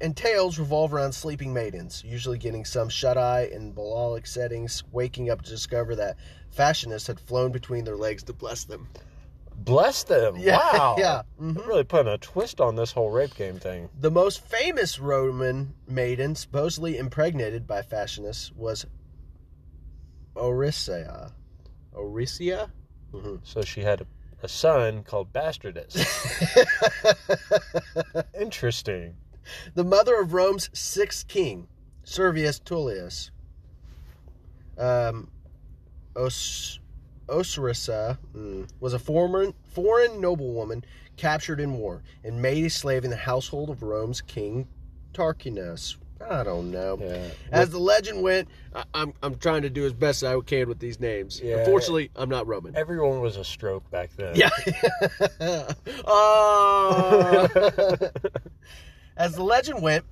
and 0.00 0.16
tales 0.16 0.58
revolve 0.58 0.92
around 0.92 1.12
sleeping 1.12 1.54
maidens, 1.54 2.02
usually 2.04 2.36
getting 2.36 2.64
some 2.64 2.88
shut 2.88 3.16
eye 3.16 3.48
in 3.52 3.72
Baalic 3.72 4.26
settings, 4.26 4.82
waking 4.90 5.30
up 5.30 5.42
to 5.42 5.50
discover 5.50 5.94
that 5.94 6.16
fashionists 6.56 7.06
had 7.06 7.20
flown 7.20 7.52
between 7.52 7.84
their 7.84 7.96
legs 7.96 8.24
to 8.24 8.32
bless 8.32 8.64
them. 8.64 8.88
Bless 9.58 10.04
them. 10.04 10.36
Yeah, 10.38 10.56
wow. 10.56 10.94
yeah, 10.98 11.22
mhm. 11.40 11.54
They're 11.54 11.66
really 11.66 11.84
putting 11.84 12.12
a 12.12 12.18
twist 12.18 12.60
on 12.60 12.76
this 12.76 12.92
whole 12.92 13.10
rape 13.10 13.34
game 13.34 13.58
thing. 13.58 13.88
The 14.00 14.10
most 14.10 14.40
famous 14.46 14.98
Roman 14.98 15.74
maiden 15.86 16.34
supposedly 16.36 16.96
impregnated 16.96 17.66
by 17.66 17.82
Fascinus 17.82 18.52
was 18.56 18.86
Orisia. 20.36 21.32
Orisia? 21.94 22.70
Mhm. 23.12 23.40
So 23.42 23.62
she 23.62 23.80
had 23.82 24.00
a, 24.02 24.06
a 24.42 24.48
son 24.48 25.02
called 25.02 25.32
Bastardus. 25.32 25.96
Interesting. 28.40 29.16
the 29.74 29.84
mother 29.84 30.20
of 30.20 30.32
Rome's 30.34 30.70
sixth 30.72 31.26
king, 31.28 31.66
Servius 32.04 32.58
Tullius. 32.60 33.30
Um, 34.78 35.30
Os- 36.14 36.78
Osirisa 37.28 38.18
mm, 38.36 38.68
was 38.80 38.94
a 38.94 38.98
foreign, 38.98 39.54
foreign 39.70 40.20
noblewoman 40.20 40.84
captured 41.16 41.60
in 41.60 41.74
war 41.74 42.02
and 42.24 42.40
made 42.40 42.64
a 42.64 42.70
slave 42.70 43.04
in 43.04 43.10
the 43.10 43.16
household 43.16 43.70
of 43.70 43.82
Rome's 43.82 44.20
king 44.20 44.66
Tarquinius. 45.12 45.96
I 46.26 46.42
don't 46.42 46.70
know. 46.70 46.98
Yeah. 47.00 47.28
As 47.52 47.70
the 47.70 47.78
legend 47.78 48.22
went, 48.22 48.48
I, 48.74 48.84
I'm, 48.92 49.12
I'm 49.22 49.36
trying 49.36 49.62
to 49.62 49.70
do 49.70 49.86
as 49.86 49.92
best 49.92 50.24
I 50.24 50.38
can 50.40 50.68
with 50.68 50.80
these 50.80 50.98
names. 50.98 51.40
Yeah. 51.40 51.58
Unfortunately, 51.58 52.10
I'm 52.16 52.28
not 52.28 52.46
Roman. 52.46 52.76
Everyone 52.76 53.20
was 53.20 53.36
a 53.36 53.44
stroke 53.44 53.88
back 53.90 54.10
then. 54.16 54.34
Yeah. 54.34 54.50
oh. 56.06 57.48
As 59.16 59.34
the 59.34 59.42
legend 59.42 59.82
went, 59.82 60.04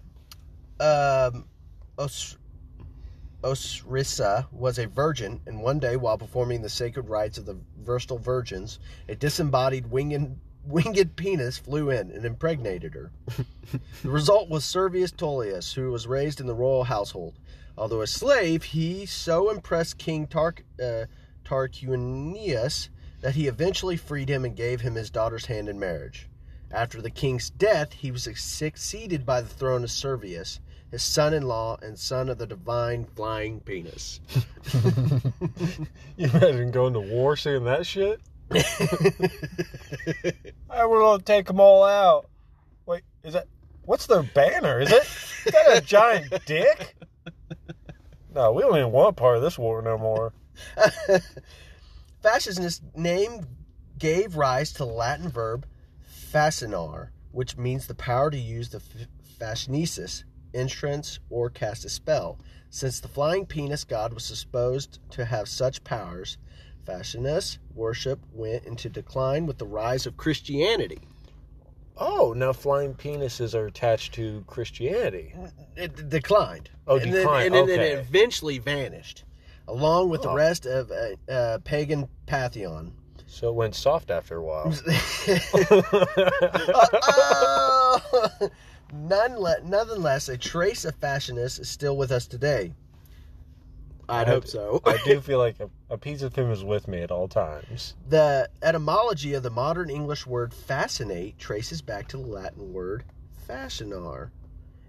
um, 0.80 1.46
Os- 1.98 2.36
Osrissa 3.42 4.46
was 4.50 4.78
a 4.78 4.86
virgin, 4.86 5.40
and 5.46 5.62
one 5.62 5.78
day, 5.78 5.96
while 5.96 6.18
performing 6.18 6.62
the 6.62 6.68
sacred 6.68 7.08
rites 7.08 7.38
of 7.38 7.46
the 7.46 7.58
Vestal 7.78 8.18
Virgins, 8.18 8.78
a 9.08 9.14
disembodied 9.14 9.90
winged, 9.90 10.38
winged 10.66 11.16
penis 11.16 11.58
flew 11.58 11.90
in 11.90 12.10
and 12.10 12.24
impregnated 12.24 12.94
her. 12.94 13.10
the 14.02 14.10
result 14.10 14.48
was 14.48 14.64
Servius 14.64 15.12
Tullius, 15.12 15.74
who 15.74 15.90
was 15.90 16.06
raised 16.06 16.40
in 16.40 16.46
the 16.46 16.54
royal 16.54 16.84
household. 16.84 17.38
Although 17.78 18.00
a 18.00 18.06
slave, 18.06 18.62
he 18.62 19.04
so 19.06 19.50
impressed 19.50 19.98
King 19.98 20.26
Tarq, 20.26 20.62
uh, 20.82 21.06
Tarquinius 21.44 22.88
that 23.20 23.34
he 23.34 23.46
eventually 23.46 23.96
freed 23.96 24.28
him 24.28 24.44
and 24.44 24.56
gave 24.56 24.80
him 24.80 24.94
his 24.94 25.10
daughter's 25.10 25.46
hand 25.46 25.68
in 25.68 25.78
marriage. 25.78 26.28
After 26.70 27.00
the 27.00 27.10
king's 27.10 27.50
death, 27.50 27.92
he 27.92 28.10
was 28.10 28.28
succeeded 28.34 29.24
by 29.24 29.40
the 29.40 29.48
throne 29.48 29.84
of 29.84 29.90
Servius, 29.90 30.58
his 30.90 31.02
son 31.02 31.34
in 31.34 31.42
law 31.42 31.78
and 31.82 31.98
son 31.98 32.28
of 32.28 32.38
the 32.38 32.46
divine 32.46 33.04
flying 33.04 33.60
penis. 33.60 34.20
You 36.18 36.30
imagine 36.30 36.70
going 36.70 36.94
to 36.94 37.00
war 37.00 37.36
seeing 37.36 37.64
that 37.64 37.84
shit? 37.84 38.20
I 40.70 40.86
we're 40.86 41.00
gonna 41.00 41.22
take 41.22 41.46
them 41.46 41.60
all 41.60 41.84
out. 41.84 42.30
Wait, 42.86 43.02
is 43.22 43.34
that 43.34 43.48
what's 43.82 44.06
their 44.06 44.22
banner? 44.22 44.80
Is 44.80 44.90
it 44.90 45.02
is 45.46 45.52
that 45.52 45.76
a 45.76 45.80
giant 45.82 46.32
dick? 46.46 46.96
No, 48.34 48.52
we 48.52 48.62
don't 48.62 48.76
even 48.76 48.92
want 48.92 49.16
part 49.16 49.36
of 49.36 49.42
this 49.42 49.58
war 49.58 49.82
no 49.82 49.98
more. 49.98 50.32
Fascisness 52.22 52.80
name 52.94 53.46
gave 53.98 54.36
rise 54.36 54.72
to 54.72 54.78
the 54.78 54.86
Latin 54.86 55.28
verb 55.28 55.66
fascinar, 56.32 57.08
which 57.32 57.56
means 57.56 57.86
the 57.86 57.94
power 57.94 58.30
to 58.30 58.38
use 58.38 58.70
the 58.70 58.78
f- 58.78 59.06
fascinesis, 59.40 60.24
entrance, 60.56 61.18
or 61.30 61.50
cast 61.50 61.84
a 61.84 61.88
spell. 61.88 62.38
Since 62.70 63.00
the 63.00 63.08
flying 63.08 63.46
penis 63.46 63.84
god 63.84 64.12
was 64.14 64.24
supposed 64.24 64.98
to 65.10 65.24
have 65.24 65.48
such 65.48 65.84
powers, 65.84 66.38
fascinus 66.84 67.58
worship 67.74 68.18
went 68.32 68.64
into 68.64 68.88
decline 68.88 69.46
with 69.46 69.58
the 69.58 69.66
rise 69.66 70.06
of 70.06 70.16
Christianity. 70.16 70.98
Oh, 71.98 72.34
now 72.36 72.52
flying 72.52 72.94
penises 72.94 73.54
are 73.54 73.66
attached 73.66 74.12
to 74.14 74.44
Christianity. 74.46 75.34
It 75.76 76.08
declined. 76.10 76.68
Oh, 76.86 76.96
and 76.96 77.10
declined, 77.10 77.54
Then, 77.54 77.60
and 77.62 77.68
then 77.70 77.80
it 77.80 77.98
eventually 77.98 78.58
vanished, 78.58 79.24
along 79.68 80.10
with 80.10 80.22
the 80.22 80.28
Oh. 80.30 80.34
rest 80.34 80.66
of 80.66 80.90
uh, 80.90 81.32
uh, 81.32 81.58
pagan 81.64 82.08
pantheon. 82.26 82.92
So 83.26 83.48
it 83.48 83.54
went 83.54 83.74
soft 83.74 84.10
after 84.10 84.36
a 84.36 84.42
while. 84.44 84.72
None 85.26 85.80
le- 88.12 88.50
nonetheless, 89.08 90.28
a 90.28 90.36
trace 90.36 90.84
of 90.84 90.94
fashionist 90.96 91.58
is 91.58 91.68
still 91.68 91.96
with 91.96 92.10
us 92.12 92.26
today. 92.26 92.72
I'd 94.08 94.28
I- 94.28 94.30
hope 94.30 94.46
so. 94.46 94.80
I 94.86 94.98
do 95.04 95.20
feel 95.20 95.38
like 95.38 95.58
a, 95.60 95.68
a 95.90 95.98
piece 95.98 96.22
of 96.22 96.34
him 96.34 96.50
is 96.50 96.62
with 96.64 96.86
me 96.88 97.00
at 97.02 97.10
all 97.10 97.26
times. 97.28 97.94
The 98.08 98.48
etymology 98.62 99.34
of 99.34 99.42
the 99.42 99.50
modern 99.50 99.90
English 99.90 100.26
word 100.26 100.54
fascinate 100.54 101.38
traces 101.38 101.82
back 101.82 102.06
to 102.08 102.16
the 102.16 102.26
Latin 102.26 102.72
word 102.72 103.04
fascinar 103.48 104.30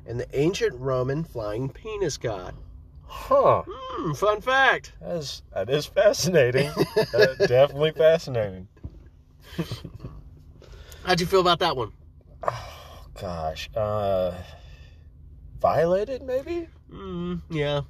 and 0.05 0.19
the 0.19 0.39
ancient 0.39 0.79
Roman 0.79 1.23
flying 1.23 1.69
penis 1.69 2.17
god. 2.17 2.55
Huh. 3.09 3.63
Hmm, 3.67 4.13
fun 4.13 4.41
fact. 4.41 4.93
That 5.01 5.15
is, 5.17 5.41
that 5.53 5.69
is 5.69 5.85
fascinating. 5.85 6.69
Definitely 7.39 7.91
fascinating. 7.91 8.67
How'd 11.05 11.19
you 11.21 11.25
feel 11.25 11.39
about 11.41 11.59
that 11.59 11.75
one? 11.75 11.91
Gosh. 13.19 13.69
Uh, 13.75 14.33
violated, 15.59 16.21
maybe? 16.23 16.67
Mm, 16.91 17.41
yeah. 17.49 17.81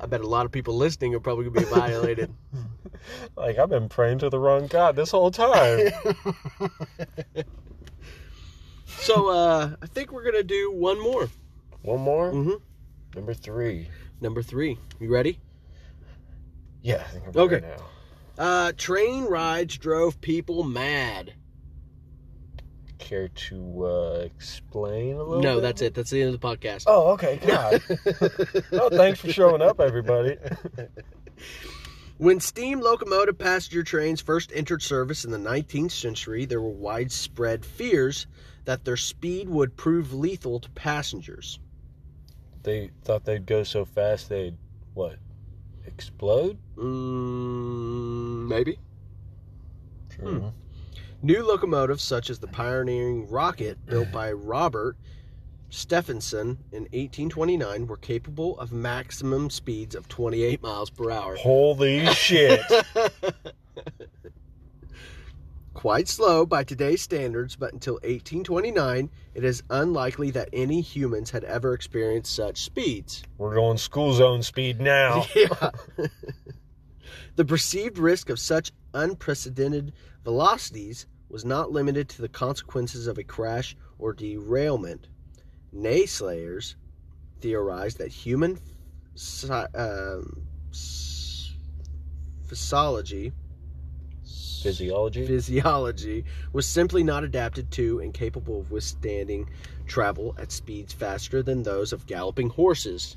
I 0.00 0.06
bet 0.06 0.20
a 0.20 0.26
lot 0.26 0.44
of 0.46 0.52
people 0.52 0.76
listening 0.76 1.14
are 1.14 1.20
probably 1.20 1.44
going 1.44 1.54
to 1.54 1.60
be 1.60 1.66
violated. 1.66 2.34
Like, 3.36 3.58
I've 3.58 3.70
been 3.70 3.88
praying 3.88 4.18
to 4.18 4.28
the 4.30 4.38
wrong 4.38 4.68
God 4.68 4.94
this 4.94 5.10
whole 5.10 5.30
time. 5.32 5.88
so, 8.86 9.28
uh, 9.30 9.74
I 9.82 9.86
think 9.86 10.12
we're 10.12 10.22
going 10.22 10.36
to 10.36 10.44
do 10.44 10.70
one 10.70 11.00
more. 11.00 11.28
One 11.82 12.00
more? 12.00 12.30
Mm-hmm. 12.32 13.16
Number 13.16 13.34
three. 13.34 13.88
Number 14.20 14.42
three. 14.42 14.78
You 15.00 15.12
ready? 15.12 15.40
Yeah, 16.82 17.02
I 17.06 17.10
think 17.10 17.24
I'm 17.26 17.40
Okay. 17.40 17.54
ready 17.56 17.66
now. 17.66 17.84
Uh, 18.44 18.72
train 18.76 19.24
rides 19.24 19.78
drove 19.78 20.20
people 20.20 20.62
mad. 20.62 21.34
Care 23.02 23.28
to 23.28 23.84
uh, 23.84 24.18
explain 24.24 25.16
a 25.16 25.22
little 25.22 25.42
No, 25.42 25.56
bit? 25.56 25.60
that's 25.62 25.82
it. 25.82 25.94
That's 25.94 26.10
the 26.10 26.22
end 26.22 26.34
of 26.34 26.40
the 26.40 26.46
podcast. 26.46 26.84
Oh, 26.86 27.10
okay. 27.12 27.38
God. 27.46 27.82
oh, 28.80 28.88
thanks 28.90 29.20
for 29.20 29.30
showing 29.32 29.60
up, 29.60 29.80
everybody. 29.80 30.36
When 32.18 32.38
steam 32.40 32.80
locomotive 32.80 33.38
passenger 33.38 33.82
trains 33.82 34.20
first 34.20 34.52
entered 34.54 34.82
service 34.82 35.24
in 35.24 35.30
the 35.32 35.38
19th 35.38 35.90
century, 35.90 36.44
there 36.44 36.60
were 36.60 36.70
widespread 36.70 37.64
fears 37.64 38.26
that 38.64 38.84
their 38.84 38.96
speed 38.96 39.48
would 39.48 39.76
prove 39.76 40.12
lethal 40.14 40.60
to 40.60 40.70
passengers. 40.70 41.58
they 42.62 42.90
thought 43.02 43.24
they'd 43.24 43.44
go 43.46 43.64
so 43.64 43.84
fast 43.84 44.28
they'd 44.28 44.56
what 44.94 45.16
explode? 45.84 46.56
Mm, 46.76 48.46
maybe. 48.48 48.78
True. 50.10 50.38
Hmm. 50.40 50.48
New 51.24 51.46
locomotives, 51.46 52.02
such 52.02 52.30
as 52.30 52.40
the 52.40 52.48
pioneering 52.48 53.28
rocket 53.28 53.78
built 53.86 54.10
by 54.10 54.32
Robert 54.32 54.96
Stephenson 55.70 56.58
in 56.72 56.82
1829, 56.82 57.86
were 57.86 57.96
capable 57.96 58.58
of 58.58 58.72
maximum 58.72 59.48
speeds 59.48 59.94
of 59.94 60.08
28 60.08 60.60
miles 60.62 60.90
per 60.90 61.12
hour. 61.12 61.36
Holy 61.36 62.04
shit! 62.06 62.60
Quite 65.74 66.08
slow 66.08 66.44
by 66.44 66.64
today's 66.64 67.02
standards, 67.02 67.54
but 67.54 67.72
until 67.72 67.94
1829, 67.94 69.08
it 69.34 69.44
is 69.44 69.62
unlikely 69.70 70.32
that 70.32 70.48
any 70.52 70.80
humans 70.80 71.30
had 71.30 71.44
ever 71.44 71.72
experienced 71.72 72.34
such 72.34 72.62
speeds. 72.62 73.22
We're 73.38 73.54
going 73.54 73.78
school 73.78 74.12
zone 74.12 74.42
speed 74.42 74.80
now. 74.80 75.24
Yeah. 75.36 75.70
the 77.36 77.44
perceived 77.44 77.96
risk 77.96 78.28
of 78.28 78.40
such 78.40 78.72
unprecedented 78.92 79.92
velocities 80.24 81.06
was 81.32 81.44
not 81.46 81.72
limited 81.72 82.08
to 82.10 82.22
the 82.22 82.28
consequences 82.28 83.06
of 83.06 83.16
a 83.18 83.24
crash 83.24 83.74
or 83.98 84.12
derailment. 84.12 85.08
Naysayers 85.74 86.74
theorized 87.40 87.98
that 87.98 88.08
human 88.12 88.58
um, 89.74 90.42
s- 90.70 91.54
physiology 92.46 93.32
Physiology. 94.62 95.26
physiology 95.26 96.24
was 96.52 96.66
simply 96.66 97.02
not 97.02 97.24
adapted 97.24 97.70
to 97.72 97.98
and 97.98 98.14
capable 98.14 98.60
of 98.60 98.70
withstanding 98.70 99.50
travel 99.86 100.36
at 100.38 100.52
speeds 100.52 100.92
faster 100.92 101.42
than 101.42 101.64
those 101.64 101.92
of 101.92 102.06
galloping 102.06 102.48
horses. 102.48 103.16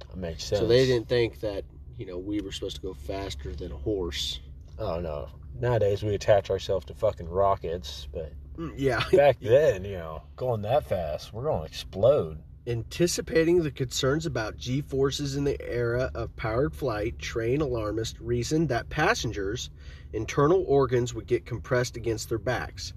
That 0.00 0.16
makes 0.16 0.44
sense. 0.44 0.60
So 0.60 0.66
they 0.66 0.84
didn't 0.84 1.08
think 1.08 1.40
that, 1.40 1.64
you 1.96 2.04
know, 2.04 2.18
we 2.18 2.40
were 2.42 2.52
supposed 2.52 2.76
to 2.76 2.82
go 2.82 2.92
faster 2.92 3.54
than 3.54 3.72
a 3.72 3.76
horse. 3.76 4.40
Oh 4.78 5.00
no. 5.00 5.30
Nowadays 5.60 6.02
we 6.02 6.14
attach 6.14 6.50
ourselves 6.50 6.86
to 6.86 6.94
fucking 6.94 7.28
rockets, 7.28 8.08
but 8.12 8.32
Mm, 8.56 8.72
Yeah. 8.76 9.02
back 9.12 9.38
then, 9.40 9.84
you 9.84 9.96
know, 9.98 10.22
going 10.36 10.62
that 10.62 10.88
fast, 10.88 11.32
we're 11.32 11.44
gonna 11.44 11.64
explode. 11.64 12.38
Anticipating 12.66 13.62
the 13.62 13.70
concerns 13.70 14.26
about 14.26 14.56
G 14.56 14.80
forces 14.80 15.36
in 15.36 15.44
the 15.44 15.60
era 15.60 16.10
of 16.14 16.34
powered 16.36 16.74
flight, 16.74 17.18
train 17.18 17.60
alarmists 17.60 18.20
reasoned 18.20 18.68
that 18.70 18.88
passengers' 18.88 19.70
internal 20.12 20.64
organs 20.66 21.14
would 21.14 21.26
get 21.26 21.44
compressed 21.46 21.96
against 21.96 22.28
their 22.28 22.38
backs, 22.38 22.92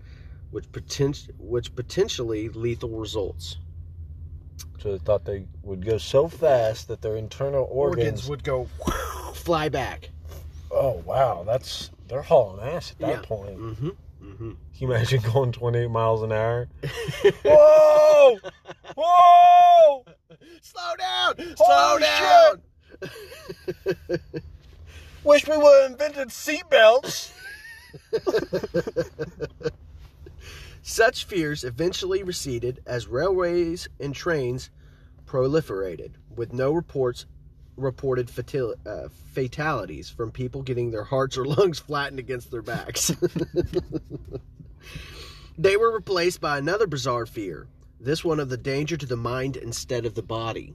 which, 0.52 0.72
poten- 0.72 1.30
which 1.38 1.76
potentially 1.76 2.50
lethal 2.50 2.98
results. 2.98 3.58
So 4.80 4.94
they 4.94 4.98
thought 4.98 5.26
they 5.26 5.46
would 5.64 5.86
go 5.86 5.98
so 5.98 6.28
fast 6.30 6.88
that 6.88 7.02
their 7.02 7.18
internal 7.18 7.68
organs. 7.70 8.28
would 8.30 8.44
go 8.44 8.66
fly 9.36 9.68
back. 9.70 10.10
oh 10.72 11.04
wow, 11.06 11.44
that's 11.46 11.92
they're 12.10 12.22
hauling 12.22 12.68
ass 12.68 12.92
at 12.92 13.00
that 13.00 13.10
Yeah. 13.10 13.22
point. 13.22 13.58
Mm-hmm. 13.58 13.90
Mm-hmm. 14.22 14.50
Can 14.50 14.58
you 14.76 14.92
imagine 14.92 15.22
going 15.34 15.52
28 15.54 15.90
miles 15.90 16.22
an 16.24 16.32
hour? 16.34 16.68
Whoa! 17.46 18.38
Whoa! 18.98 20.06
Slow 20.62 20.96
down! 20.98 21.36
Slow 21.56 21.66
Holy 21.68 22.02
down! 22.02 22.62
Wish 25.24 25.48
we 25.48 25.58
would 25.58 25.82
have 25.84 25.92
invented 25.92 26.30
seatbelts. 26.30 27.32
Such 30.82 31.26
fears 31.26 31.64
eventually 31.64 32.24
receded 32.24 32.82
as 32.86 33.08
railways 33.08 33.88
and 34.00 34.14
trains 34.16 34.70
proliferated, 35.26 36.14
with 36.36 36.52
no 36.54 36.72
reports 36.72 37.26
reported 37.80 38.30
uh, 38.86 39.08
fatalities 39.34 40.10
from 40.10 40.32
people 40.32 40.62
getting 40.62 40.92
their 40.92 41.04
hearts 41.04 41.38
or 41.38 41.46
lungs 41.46 41.80
flattened 41.80 42.20
against 42.20 42.52
their 42.52 42.62
backs. 42.62 43.10
they 45.58 45.78
were 45.78 45.94
replaced 45.94 46.42
by 46.42 46.58
another 46.58 46.88
bizarre 46.88 47.26
fear, 47.26 47.68
this 48.00 48.24
one 48.24 48.40
of 48.40 48.50
the 48.50 48.58
danger 48.58 48.98
to 48.98 49.06
the 49.06 49.18
mind 49.18 49.58
instead 49.58 50.06
of 50.06 50.16
the 50.16 50.24
body. 50.24 50.74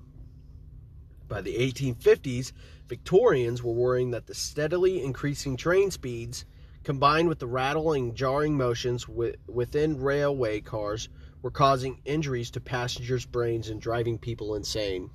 By 1.29 1.41
the 1.41 1.57
1850s, 1.57 2.53
Victorians 2.87 3.63
were 3.63 3.73
worrying 3.73 4.11
that 4.11 4.27
the 4.27 4.35
steadily 4.35 5.03
increasing 5.03 5.57
train 5.57 5.91
speeds 5.91 6.45
combined 6.85 7.29
with 7.29 7.39
the 7.39 7.47
rattling, 7.47 8.15
jarring 8.15 8.57
motions 8.57 9.07
wi- 9.07 9.35
within 9.47 10.01
railway 10.01 10.61
cars, 10.61 11.09
were 11.41 11.51
causing 11.51 12.01
injuries 12.05 12.51
to 12.51 12.61
passengers' 12.61 13.25
brains 13.25 13.71
and 13.71 13.81
driving 13.81 14.19
people 14.19 14.55
insane. 14.55 15.11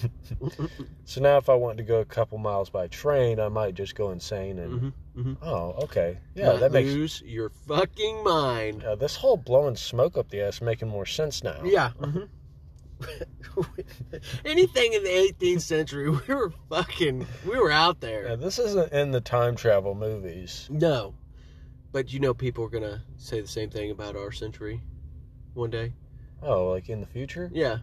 So 1.04 1.20
now, 1.20 1.36
if 1.36 1.48
I 1.50 1.54
wanted 1.54 1.78
to 1.78 1.82
go 1.82 2.00
a 2.00 2.04
couple 2.04 2.38
miles 2.38 2.70
by 2.70 2.86
train, 2.86 3.38
I 3.38 3.48
might 3.48 3.74
just 3.74 3.94
go 3.94 4.10
insane 4.12 4.58
and. 4.58 4.72
Mm-hmm. 4.72 5.20
Mm-hmm. 5.20 5.44
Oh, 5.44 5.74
okay. 5.82 6.18
Yeah, 6.34 6.52
Might 6.52 6.60
that 6.60 6.72
makes. 6.72 6.88
lose 6.88 7.22
your 7.26 7.50
fucking 7.68 8.24
mind. 8.24 8.82
Uh, 8.82 8.94
this 8.94 9.16
whole 9.16 9.36
blowing 9.36 9.76
smoke 9.76 10.16
up 10.16 10.30
the 10.30 10.40
ass 10.40 10.62
making 10.62 10.88
more 10.88 11.04
sense 11.04 11.42
now. 11.44 11.60
Yeah. 11.64 11.90
mhm. 12.00 12.28
Anything 14.44 14.92
in 14.94 15.02
the 15.04 15.10
18th 15.10 15.60
century, 15.62 16.08
we 16.08 16.34
were 16.34 16.52
fucking, 16.70 17.26
we 17.44 17.58
were 17.58 17.70
out 17.70 18.00
there. 18.00 18.28
Yeah, 18.28 18.36
this 18.36 18.58
isn't 18.58 18.92
in 18.92 19.10
the 19.10 19.20
time 19.20 19.56
travel 19.56 19.94
movies. 19.94 20.66
No, 20.70 21.14
but 21.90 22.12
you 22.12 22.20
know, 22.20 22.32
people 22.32 22.64
are 22.64 22.68
gonna 22.70 23.02
say 23.18 23.40
the 23.40 23.48
same 23.48 23.70
thing 23.70 23.90
about 23.90 24.16
our 24.16 24.32
century 24.32 24.80
one 25.54 25.70
day. 25.70 25.92
Oh, 26.42 26.70
like 26.70 26.88
in 26.88 27.00
the 27.00 27.06
future? 27.06 27.50
Yeah. 27.52 27.78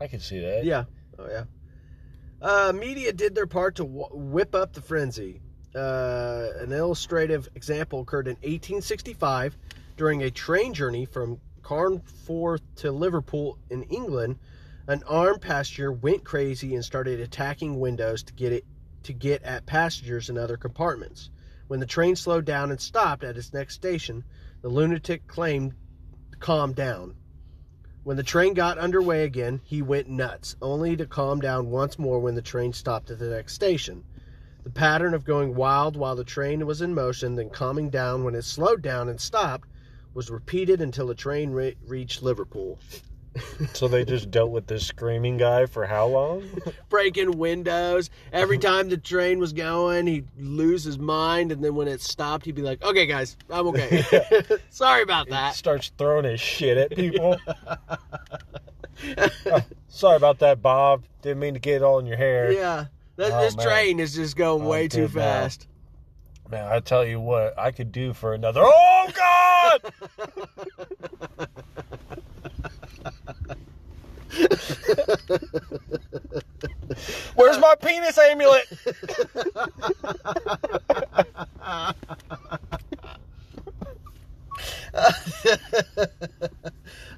I 0.00 0.06
can 0.06 0.20
see 0.20 0.40
that. 0.40 0.64
Yeah. 0.64 0.84
Oh 1.18 1.28
yeah. 1.28 1.44
Uh, 2.40 2.72
media 2.74 3.12
did 3.12 3.34
their 3.34 3.46
part 3.46 3.76
to 3.76 3.84
wh- 3.84 4.14
whip 4.14 4.54
up 4.54 4.72
the 4.72 4.82
frenzy. 4.82 5.40
Uh, 5.74 6.48
an 6.60 6.72
illustrative 6.72 7.48
example 7.54 8.00
occurred 8.00 8.28
in 8.28 8.36
1865 8.36 9.56
during 9.96 10.22
a 10.22 10.30
train 10.30 10.74
journey 10.74 11.04
from 11.04 11.40
Carnforth 11.62 12.60
to 12.76 12.92
Liverpool 12.92 13.58
in 13.70 13.82
England. 13.84 14.38
An 14.86 15.02
armed 15.08 15.40
passenger 15.40 15.90
went 15.90 16.24
crazy 16.24 16.74
and 16.74 16.84
started 16.84 17.18
attacking 17.20 17.80
windows 17.80 18.22
to 18.24 18.34
get 18.34 18.52
it 18.52 18.64
to 19.04 19.12
get 19.12 19.42
at 19.42 19.66
passengers 19.66 20.28
in 20.30 20.38
other 20.38 20.56
compartments. 20.56 21.30
When 21.68 21.80
the 21.80 21.86
train 21.86 22.16
slowed 22.16 22.44
down 22.44 22.70
and 22.70 22.80
stopped 22.80 23.24
at 23.24 23.36
its 23.36 23.52
next 23.52 23.74
station, 23.74 24.24
the 24.62 24.68
lunatic 24.68 25.26
claimed 25.26 25.74
to 26.32 26.38
calm 26.38 26.72
down. 26.72 27.14
When 28.04 28.18
the 28.18 28.22
train 28.22 28.52
got 28.52 28.76
underway 28.76 29.24
again, 29.24 29.62
he 29.64 29.80
went 29.80 30.10
nuts, 30.10 30.56
only 30.60 30.94
to 30.94 31.06
calm 31.06 31.40
down 31.40 31.70
once 31.70 31.98
more 31.98 32.20
when 32.20 32.34
the 32.34 32.42
train 32.42 32.74
stopped 32.74 33.10
at 33.10 33.18
the 33.18 33.30
next 33.30 33.54
station. 33.54 34.04
The 34.62 34.68
pattern 34.68 35.14
of 35.14 35.24
going 35.24 35.54
wild 35.54 35.96
while 35.96 36.14
the 36.14 36.22
train 36.22 36.66
was 36.66 36.82
in 36.82 36.92
motion, 36.92 37.34
then 37.34 37.48
calming 37.48 37.88
down 37.88 38.22
when 38.22 38.34
it 38.34 38.42
slowed 38.42 38.82
down 38.82 39.08
and 39.08 39.18
stopped, 39.18 39.70
was 40.12 40.28
repeated 40.28 40.82
until 40.82 41.06
the 41.06 41.14
train 41.14 41.50
re- 41.52 41.76
reached 41.86 42.22
Liverpool. 42.22 42.78
So 43.72 43.88
they 43.88 44.04
just 44.04 44.30
dealt 44.30 44.50
with 44.50 44.66
this 44.66 44.86
screaming 44.86 45.36
guy 45.38 45.66
for 45.66 45.86
how 45.86 46.06
long? 46.06 46.44
Breaking 46.88 47.32
windows. 47.38 48.10
Every 48.32 48.58
time 48.58 48.88
the 48.88 48.96
train 48.96 49.38
was 49.38 49.52
going, 49.52 50.06
he'd 50.06 50.28
lose 50.38 50.84
his 50.84 50.98
mind, 50.98 51.50
and 51.50 51.62
then 51.64 51.74
when 51.74 51.88
it 51.88 52.00
stopped, 52.00 52.44
he'd 52.46 52.54
be 52.54 52.62
like, 52.62 52.82
okay, 52.84 53.06
guys, 53.06 53.36
I'm 53.50 53.66
okay. 53.68 54.04
Sorry 54.70 55.02
about 55.02 55.26
He 55.26 55.30
that. 55.32 55.54
starts 55.54 55.90
throwing 55.98 56.24
his 56.24 56.40
shit 56.40 56.76
at 56.78 56.90
people. 56.90 57.36
Oh, 59.46 59.60
sorry 59.88 60.16
about 60.16 60.38
that, 60.38 60.62
Bob. 60.62 61.02
Didn't 61.22 61.40
mean 61.40 61.54
to 61.54 61.60
get 61.60 61.76
it 61.76 61.82
all 61.82 61.98
in 61.98 62.06
your 62.06 62.16
hair. 62.16 62.52
Yeah. 62.52 62.86
This, 63.16 63.30
Oh, 63.32 63.40
this 63.40 63.56
man. 63.56 63.66
train 63.66 64.00
is 64.00 64.14
just 64.14 64.36
going 64.36 64.62
Oh, 64.64 64.68
way 64.68 64.88
too 64.88 65.08
fast. 65.08 65.66
Man, 66.50 66.70
I 66.70 66.78
tell 66.80 67.04
you 67.04 67.18
what, 67.20 67.58
I 67.58 67.70
could 67.72 67.90
do 67.90 68.12
for 68.12 68.34
another. 68.34 68.60
Oh 68.62 69.10
God! 69.14 69.92
Where's 77.34 77.58
my 77.58 77.74
penis 77.80 78.18
amulet? 78.18 78.66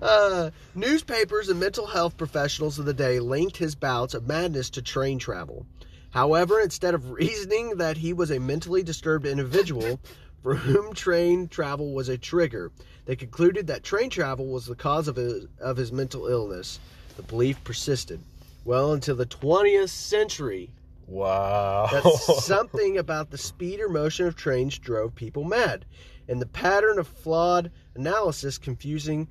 Uh, 0.03 0.51
newspapers 0.75 1.49
and 1.49 1.59
mental 1.59 1.87
health 1.87 2.17
professionals 2.17 2.79
of 2.79 2.85
the 2.85 2.95
day 2.95 3.19
linked 3.19 3.57
his 3.57 3.75
bouts 3.75 4.13
of 4.15 4.27
madness 4.27 4.69
to 4.71 4.83
train 4.83 5.19
travel. 5.19 5.67
However, 6.11 6.61
instead 6.61 6.95
of 6.95 7.11
reasoning 7.11 7.77
that 7.77 7.97
he 7.97 8.13
was 8.13 8.31
a 8.31 8.39
mentally 8.39 8.83
disturbed 8.83 9.27
individual 9.27 9.99
for 10.47 10.55
whom 10.55 10.95
train 10.95 11.49
travel 11.49 11.93
was 11.93 12.09
a 12.09 12.17
trigger, 12.17 12.71
they 13.05 13.17
concluded 13.17 13.67
that 13.67 13.83
train 13.83 14.09
travel 14.09 14.47
was 14.47 14.65
the 14.65 14.77
cause 14.77 15.09
of 15.09 15.17
his, 15.17 15.49
of 15.61 15.77
his 15.77 15.91
mental 15.91 16.29
illness. 16.29 16.79
The 17.17 17.25
belief 17.25 17.65
persisted 17.65 18.21
well 18.65 18.93
into 18.93 19.13
the 19.13 19.27
20th 19.27 19.89
century 19.89 20.71
Wow. 21.09 21.89
that 21.91 22.05
something 22.43 22.97
about 22.97 23.33
the 23.33 23.39
speed 23.39 23.81
or 23.81 23.89
motion 23.89 24.29
of 24.29 24.37
trains 24.37 24.79
drove 24.79 25.17
people 25.17 25.43
mad, 25.43 25.85
and 26.29 26.41
the 26.41 26.47
pattern 26.47 27.01
of 27.01 27.09
flawed 27.09 27.73
analysis 27.97 28.57
confusing 28.57 29.27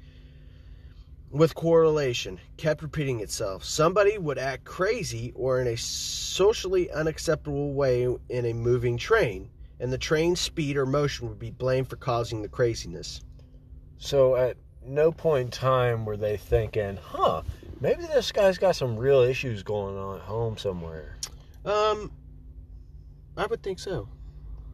with 1.32 1.56
correlation 1.56 2.41
kept 2.58 2.82
repeating 2.82 3.21
itself. 3.21 3.63
Somebody 3.63 4.17
would 4.17 4.38
act 4.38 4.65
crazy 4.65 5.32
or 5.34 5.62
in 5.62 5.67
a 5.67 5.78
socially 5.78 6.91
unacceptable 6.91 7.73
way 7.73 8.04
in 8.28 8.45
a 8.45 8.51
moving 8.51 8.97
train, 8.97 9.49
and 9.80 9.92
the 9.92 9.98
train's 9.98 10.40
speed 10.40 10.78
or 10.78 10.86
motion 10.86 11.28
would 11.30 11.40
be 11.40 11.52
blamed 11.52 11.90
for 11.90 11.96
causing 11.96 12.42
the 12.42 12.50
craziness. 12.50 13.22
So 13.98 14.36
at 14.36 14.58
no 14.84 15.12
point 15.12 15.46
in 15.46 15.52
time 15.52 16.06
were 16.06 16.18
they 16.18 16.38
thinking, 16.38 16.98
huh, 17.02 17.42
maybe 17.80 18.04
this 18.04 18.32
guy's 18.32 18.58
got 18.58 18.76
some 18.76 18.98
real 18.98 19.22
issues 19.22 19.64
going 19.64 19.98
on 19.98 20.18
at 20.18 20.24
home 20.24 20.58
somewhere. 20.58 21.18
Um, 21.66 22.12
I 23.38 23.46
would 23.48 23.64
think 23.64 23.80
so. 23.80 24.08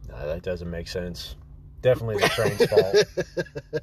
Nah, 0.08 0.26
that 0.26 0.42
doesn't 0.42 0.70
make 0.70 0.88
sense. 0.88 1.36
Definitely 1.80 2.18
the 2.18 2.28
train's 2.28 2.66
fault. 2.66 3.82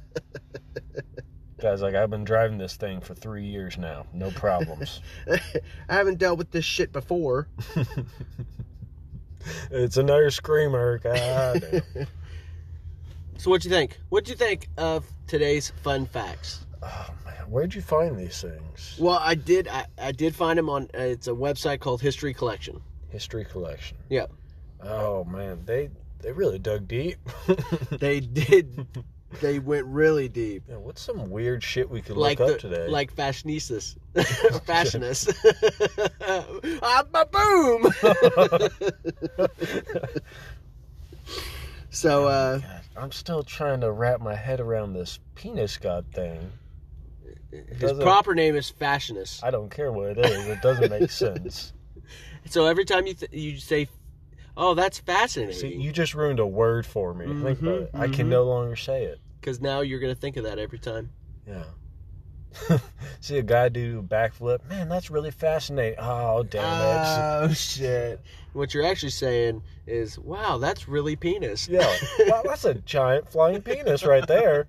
Guy's 1.60 1.82
like, 1.82 1.94
I've 1.94 2.08
been 2.08 2.24
driving 2.24 2.56
this 2.56 2.76
thing 2.76 3.02
for 3.02 3.14
three 3.14 3.44
years 3.44 3.76
now. 3.76 4.06
No 4.14 4.30
problems. 4.30 5.02
I 5.30 5.40
haven't 5.94 6.18
dealt 6.18 6.38
with 6.38 6.50
this 6.50 6.64
shit 6.64 6.92
before. 6.92 7.48
it's 9.70 9.96
another 9.96 10.30
screamer. 10.30 10.98
God. 10.98 11.82
So 13.40 13.48
what'd 13.48 13.64
you 13.64 13.70
think? 13.70 13.98
What'd 14.10 14.28
you 14.28 14.34
think 14.34 14.68
of 14.76 15.06
today's 15.26 15.70
fun 15.82 16.04
facts? 16.04 16.66
Oh 16.82 17.08
man, 17.24 17.48
where'd 17.48 17.74
you 17.74 17.80
find 17.80 18.14
these 18.18 18.38
things? 18.42 18.98
Well, 19.00 19.18
I 19.18 19.34
did. 19.34 19.66
I, 19.66 19.86
I 19.96 20.12
did 20.12 20.36
find 20.36 20.58
them 20.58 20.68
on. 20.68 20.90
Uh, 20.94 21.04
it's 21.04 21.26
a 21.26 21.30
website 21.30 21.80
called 21.80 22.02
History 22.02 22.34
Collection. 22.34 22.82
History 23.08 23.46
collection. 23.46 23.96
Yeah. 24.10 24.26
Oh 24.82 25.24
man, 25.24 25.62
they 25.64 25.88
they 26.18 26.32
really 26.32 26.58
dug 26.58 26.86
deep. 26.86 27.16
They 27.98 28.20
did. 28.20 28.86
They 29.40 29.58
went 29.58 29.86
really 29.86 30.28
deep. 30.28 30.64
Yeah, 30.68 30.76
what's 30.76 31.00
some 31.00 31.30
weird 31.30 31.62
shit 31.62 31.88
we 31.88 32.02
could 32.02 32.16
Like 32.16 32.38
look 32.38 32.48
the 32.48 32.54
up 32.54 32.60
today? 32.60 32.88
like 32.88 33.14
fashionistas, 33.14 33.96
fashionists. 34.14 35.32
ah, 36.82 37.24
boom. 37.32 37.86
so 41.90 42.26
uh, 42.26 42.58
God, 42.58 42.80
I'm 42.96 43.12
still 43.12 43.42
trying 43.42 43.80
to 43.82 43.92
wrap 43.92 44.20
my 44.20 44.34
head 44.34 44.60
around 44.60 44.94
this 44.94 45.18
penis 45.34 45.76
god 45.76 46.06
thing. 46.12 46.50
his 47.50 47.92
proper 48.00 48.34
name 48.34 48.56
is 48.56 48.68
fashionist. 48.70 49.44
I 49.44 49.50
don't 49.50 49.70
care 49.70 49.92
what 49.92 50.18
it 50.18 50.26
is. 50.26 50.46
It 50.48 50.60
doesn't 50.62 50.90
make 50.90 51.10
sense. 51.10 51.72
So 52.46 52.66
every 52.66 52.84
time 52.84 53.06
you 53.06 53.14
th- 53.14 53.32
you 53.32 53.58
say, 53.58 53.86
"Oh, 54.60 54.74
that's 54.74 54.98
fascinating," 54.98 55.54
See, 55.54 55.74
you 55.74 55.90
just 55.90 56.14
ruined 56.14 56.38
a 56.38 56.46
word 56.46 56.84
for 56.86 57.14
me. 57.14 57.26
Think 57.42 57.62
about 57.62 57.82
it. 57.82 57.90
I 57.94 58.08
can 58.08 58.26
mhm. 58.26 58.30
no 58.30 58.44
longer 58.44 58.76
say 58.76 59.04
it. 59.04 59.18
because 59.40 59.60
now 59.60 59.80
you're 59.80 60.00
gonna 60.00 60.14
think 60.14 60.36
of 60.36 60.44
that 60.44 60.58
every 60.58 60.78
time. 60.78 61.10
Yeah. 61.46 61.64
See 63.20 63.38
a 63.38 63.42
guy 63.42 63.68
do 63.68 64.02
backflip. 64.02 64.68
Man, 64.68 64.88
that's 64.88 65.08
really 65.10 65.30
fascinating. 65.30 65.98
Oh 66.00 66.42
damn 66.42 66.62
it. 66.64 67.50
Oh 67.50 67.52
shit! 67.54 68.20
What 68.52 68.74
you're 68.74 68.84
actually 68.86 69.10
saying 69.10 69.62
is, 69.86 70.18
"Wow, 70.18 70.58
that's 70.58 70.88
really 70.88 71.16
penis." 71.16 71.68
yeah. 71.68 71.96
Wow, 72.26 72.42
that's 72.44 72.64
a 72.64 72.74
giant 72.74 73.30
flying 73.30 73.62
penis 73.62 74.04
right 74.04 74.26
there. 74.26 74.66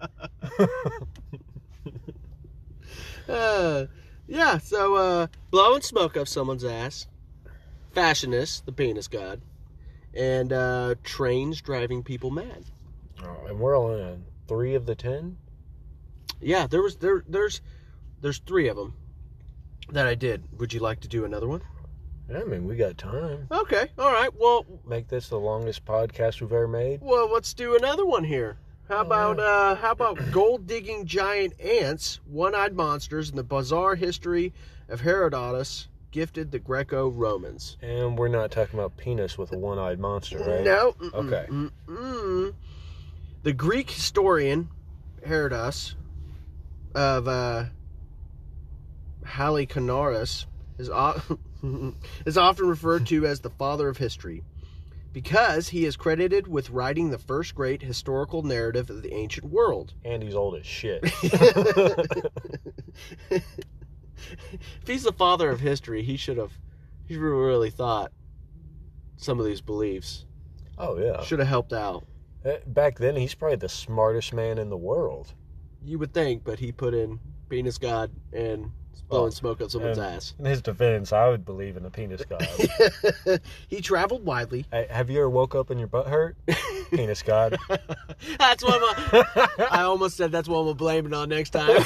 Uh, 3.28 3.86
yeah. 4.28 4.58
So 4.58 4.96
uh, 4.96 5.28
blowing 5.52 5.82
smoke 5.82 6.18
up 6.18 6.28
someone's 6.28 6.64
ass, 6.66 7.08
fashionist, 7.94 8.66
the 8.66 8.72
penis 8.72 9.08
god, 9.08 9.42
and 10.14 10.52
uh, 10.54 10.96
trains 11.04 11.62
driving 11.62 12.04
people 12.04 12.32
mad. 12.32 12.66
Oh, 13.24 13.46
and 13.48 13.60
we're 13.60 13.78
only 13.78 14.02
on 14.02 14.24
three 14.48 14.76
of 14.76 14.86
the 14.86 14.96
ten. 14.96 15.38
Yeah, 16.40 16.68
there 16.68 16.82
was 16.82 16.96
there 16.98 17.24
there's 17.28 17.62
there's 18.22 18.40
three 18.40 18.68
of 18.68 18.76
them 18.78 18.94
that 19.92 20.08
I 20.08 20.16
did. 20.16 20.44
Would 20.60 20.74
you 20.74 20.80
like 20.80 21.02
to 21.02 21.08
do 21.08 21.26
another 21.26 21.48
one? 21.48 21.62
Yeah, 22.30 22.40
I 22.40 22.44
mean, 22.46 22.66
we 22.66 22.76
got 22.78 22.98
time. 22.98 23.48
Okay. 23.52 23.90
All 23.98 24.12
right. 24.12 24.30
Well, 24.40 24.66
Make 24.88 25.08
this 25.10 25.28
the 25.30 25.40
longest 25.40 25.84
podcast 25.86 26.40
we've 26.42 26.52
ever 26.52 26.68
made. 26.68 27.02
well, 27.02 27.30
let's 27.32 27.54
do 27.54 27.76
another 27.76 28.06
one 28.06 28.24
here. 28.24 28.58
How 28.88 28.98
Oh, 29.00 29.02
about 29.02 29.40
uh, 29.40 29.76
how 29.76 29.92
about 29.92 30.20
gold 30.32 30.66
digging 30.68 31.06
giant 31.06 31.60
ants, 31.62 32.20
one 32.26 32.56
eyed 32.56 32.74
monsters, 32.76 33.30
and 33.30 33.38
the 33.38 33.44
bizarre 33.44 33.96
history 33.96 34.54
of 34.90 35.02
Herodotus 35.02 35.88
gifted 36.12 36.52
the 36.52 36.60
Greco 36.60 37.10
Romans? 37.10 37.78
And 37.82 38.18
we're 38.18 38.28
not 38.28 38.52
talking 38.52 38.78
about 38.80 38.98
penis 38.98 39.38
with 39.38 39.52
a 39.54 39.58
one-eyed 39.58 40.00
monster, 40.00 40.40
right? 40.40 40.64
No. 40.64 40.92
mm-mm, 40.94 41.14
Okay. 41.14 41.46
mm-mm. 41.50 42.54
The 43.44 43.54
Greek 43.54 43.90
historian 43.90 44.70
Herodotus 45.26 45.96
of 46.94 47.28
uh, 47.28 47.66
Halicarnassus 49.26 50.46
is, 50.78 50.90
o- 50.90 51.22
is 52.26 52.38
often 52.38 52.68
referred 52.68 53.08
to 53.08 53.26
as 53.26 53.40
the 53.40 53.50
father 53.50 53.88
of 53.88 53.98
history 53.98 54.44
because 55.14 55.70
he 55.70 55.86
is 55.86 55.98
credited 55.98 56.48
with 56.48 56.70
writing 56.70 57.10
the 57.12 57.18
first 57.18 57.54
great 57.56 57.82
historical 57.82 58.44
narrative 58.44 58.90
of 58.90 59.02
the 59.02 59.14
ancient 59.14 59.46
world. 59.52 59.94
And 60.06 60.24
he's 60.24 60.36
old 60.36 60.56
as 60.56 60.66
shit. 60.66 61.04
if 64.82 64.88
he's 64.88 65.04
the 65.04 65.14
father 65.14 65.50
of 65.50 65.60
history, 65.60 66.04
he 66.04 66.18
should 66.18 66.38
have 66.38 66.52
he 67.08 67.18
really 67.18 67.70
thought 67.70 68.12
some 69.18 69.40
of 69.40 69.46
these 69.46 69.62
beliefs. 69.62 70.26
oh 70.78 70.98
yeah. 70.98 71.22
Should 71.24 71.40
have 71.40 71.48
helped 71.48 71.74
out. 71.74 72.06
Eh, 72.46 72.58
Back 72.66 72.98
then, 72.98 73.16
he's 73.16 73.36
probably 73.36 73.58
the 73.58 73.70
smartest 73.70 74.34
man 74.34 74.58
in 74.58 74.70
the 74.70 74.78
world. 74.78 75.34
You 75.84 76.00
would 76.00 76.14
think, 76.14 76.44
but 76.44 76.60
he 76.60 76.72
put 76.72 76.94
in 76.94 77.20
penis 77.50 77.78
god 77.78 78.12
and 78.34 78.72
blowing 79.12 79.32
smoke 79.32 79.62
up 79.62 79.70
someone's 79.70 79.98
and- 79.98 80.16
ass. 80.16 80.34
In 80.40 80.46
his 80.46 80.62
defense, 80.62 81.14
I 81.14 81.28
would 81.28 81.46
believe 81.46 81.78
in 81.78 81.86
a 81.86 81.90
penis 81.90 82.24
god. 82.26 82.48
he 83.68 83.82
traveled 83.82 84.26
widely. 84.26 84.66
hey, 84.72 84.88
have 84.90 85.10
you 85.10 85.20
ever 85.20 85.30
woke 85.30 85.54
up 85.54 85.70
and 85.70 85.80
your 85.80 85.88
butt 85.88 86.08
hurt? 86.08 86.36
penis 86.92 87.22
god. 87.22 87.58
That's 88.40 88.64
what 88.64 88.82
I'm. 89.14 89.48
I 89.72 89.82
almost 89.84 90.18
said 90.18 90.32
that's 90.32 90.48
what 90.48 90.60
I'm 90.60 91.06
it 91.06 91.14
on 91.14 91.30
next 91.30 91.52
time. 91.52 91.84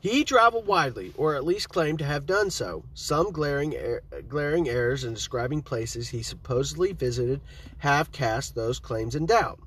he 0.00 0.24
traveled 0.24 0.66
widely, 0.66 1.12
or 1.16 1.34
at 1.36 1.44
least 1.44 1.68
claimed 1.68 1.98
to 2.00 2.04
have 2.04 2.26
done 2.26 2.50
so. 2.50 2.84
Some 2.94 3.32
glaring, 3.32 3.74
er- 3.76 4.02
glaring 4.28 4.68
errors 4.68 5.04
in 5.04 5.14
describing 5.14 5.62
places 5.62 6.08
he 6.08 6.22
supposedly 6.22 6.92
visited 6.92 7.40
have 7.78 8.12
cast 8.12 8.54
those 8.54 8.78
claims 8.78 9.14
in 9.14 9.26
doubt. 9.26 9.58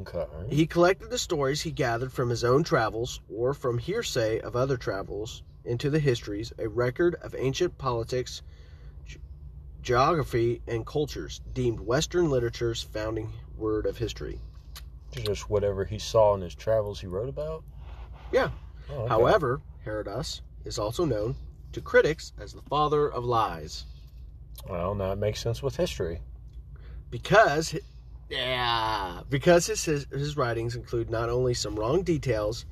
Okay. 0.00 0.26
He 0.48 0.66
collected 0.66 1.10
the 1.10 1.18
stories 1.18 1.62
he 1.62 1.70
gathered 1.70 2.12
from 2.12 2.30
his 2.30 2.44
own 2.44 2.64
travels 2.64 3.20
or 3.28 3.54
from 3.54 3.78
hearsay 3.78 4.40
of 4.40 4.56
other 4.56 4.76
travels 4.76 5.42
into 5.64 5.90
the 5.90 5.98
histories, 5.98 6.52
a 6.58 6.68
record 6.68 7.14
of 7.16 7.34
ancient 7.36 7.76
politics, 7.78 8.42
ge- 9.06 9.18
geography, 9.82 10.62
and 10.66 10.86
cultures, 10.86 11.40
deemed 11.52 11.80
Western 11.80 12.30
literature's 12.30 12.82
founding 12.82 13.32
word 13.56 13.86
of 13.86 13.98
history. 13.98 14.40
Just 15.12 15.50
whatever 15.50 15.84
he 15.84 15.98
saw 15.98 16.34
in 16.34 16.40
his 16.40 16.54
travels, 16.54 17.00
he 17.00 17.06
wrote 17.06 17.28
about. 17.28 17.64
Yeah. 18.32 18.50
Oh, 18.90 19.00
okay. 19.00 19.08
However, 19.08 19.60
Herodotus 19.84 20.42
is 20.64 20.78
also 20.78 21.04
known 21.04 21.36
to 21.72 21.80
critics 21.80 22.32
as 22.38 22.52
the 22.52 22.62
father 22.62 23.10
of 23.10 23.24
lies 23.24 23.84
well, 24.66 24.94
now 24.94 25.12
it 25.12 25.18
makes 25.18 25.40
sense 25.40 25.62
with 25.62 25.76
history. 25.76 26.20
because, 27.10 27.74
yeah, 28.30 29.22
because 29.30 29.66
his, 29.66 29.84
his 29.84 30.06
his 30.10 30.36
writings 30.36 30.76
include 30.76 31.10
not 31.10 31.28
only 31.28 31.54
some 31.54 31.76
wrong 31.76 32.02
details, 32.02 32.66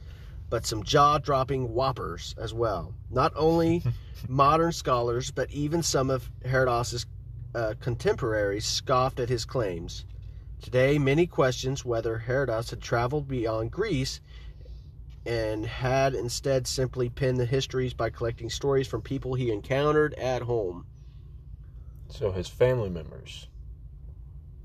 but 0.50 0.66
some 0.66 0.82
jaw-dropping 0.82 1.72
whoppers 1.72 2.34
as 2.38 2.52
well. 2.52 2.94
Not 3.10 3.32
only 3.36 3.82
modern 4.28 4.72
scholars, 4.72 5.30
but 5.30 5.50
even 5.50 5.82
some 5.82 6.10
of 6.10 6.30
Herodotus' 6.44 7.06
uh, 7.54 7.74
contemporaries 7.80 8.64
scoffed 8.64 9.18
at 9.18 9.28
his 9.28 9.44
claims. 9.44 10.04
Today, 10.62 10.98
many 10.98 11.26
questions 11.26 11.84
whether 11.84 12.18
Herodotus 12.18 12.70
had 12.70 12.80
traveled 12.80 13.28
beyond 13.28 13.70
Greece 13.70 14.20
and 15.24 15.66
had 15.66 16.14
instead 16.14 16.66
simply 16.66 17.08
penned 17.08 17.38
the 17.38 17.46
histories 17.46 17.92
by 17.92 18.10
collecting 18.10 18.48
stories 18.48 18.86
from 18.86 19.02
people 19.02 19.34
he 19.34 19.50
encountered 19.50 20.14
at 20.14 20.42
home. 20.42 20.86
So 22.08 22.30
his 22.30 22.48
family 22.48 22.88
members. 22.88 23.48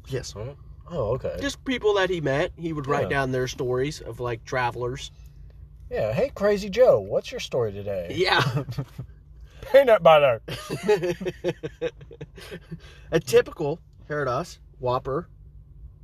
Yes. 0.07 0.35
Right? 0.35 0.55
Oh, 0.91 1.13
okay. 1.15 1.37
Just 1.39 1.63
people 1.63 1.93
that 1.95 2.09
he 2.09 2.19
met, 2.21 2.51
he 2.57 2.73
would 2.73 2.85
write 2.85 3.03
Yeah. 3.03 3.09
down 3.09 3.31
their 3.31 3.47
stories 3.47 4.01
of 4.01 4.19
like 4.19 4.43
travelers. 4.43 5.11
yeah. 5.89 6.11
Hey, 6.13 6.29
Crazy 6.35 6.69
Joe, 6.69 6.99
what's 6.99 7.31
your 7.31 7.39
story 7.39 7.71
today? 7.71 8.11
Yeah. 8.15 8.63
Peanut 9.71 10.03
butter. 10.03 10.41
A 13.11 13.19
typical 13.19 13.79
Herodotus 14.07 14.59
Whopper 14.79 15.27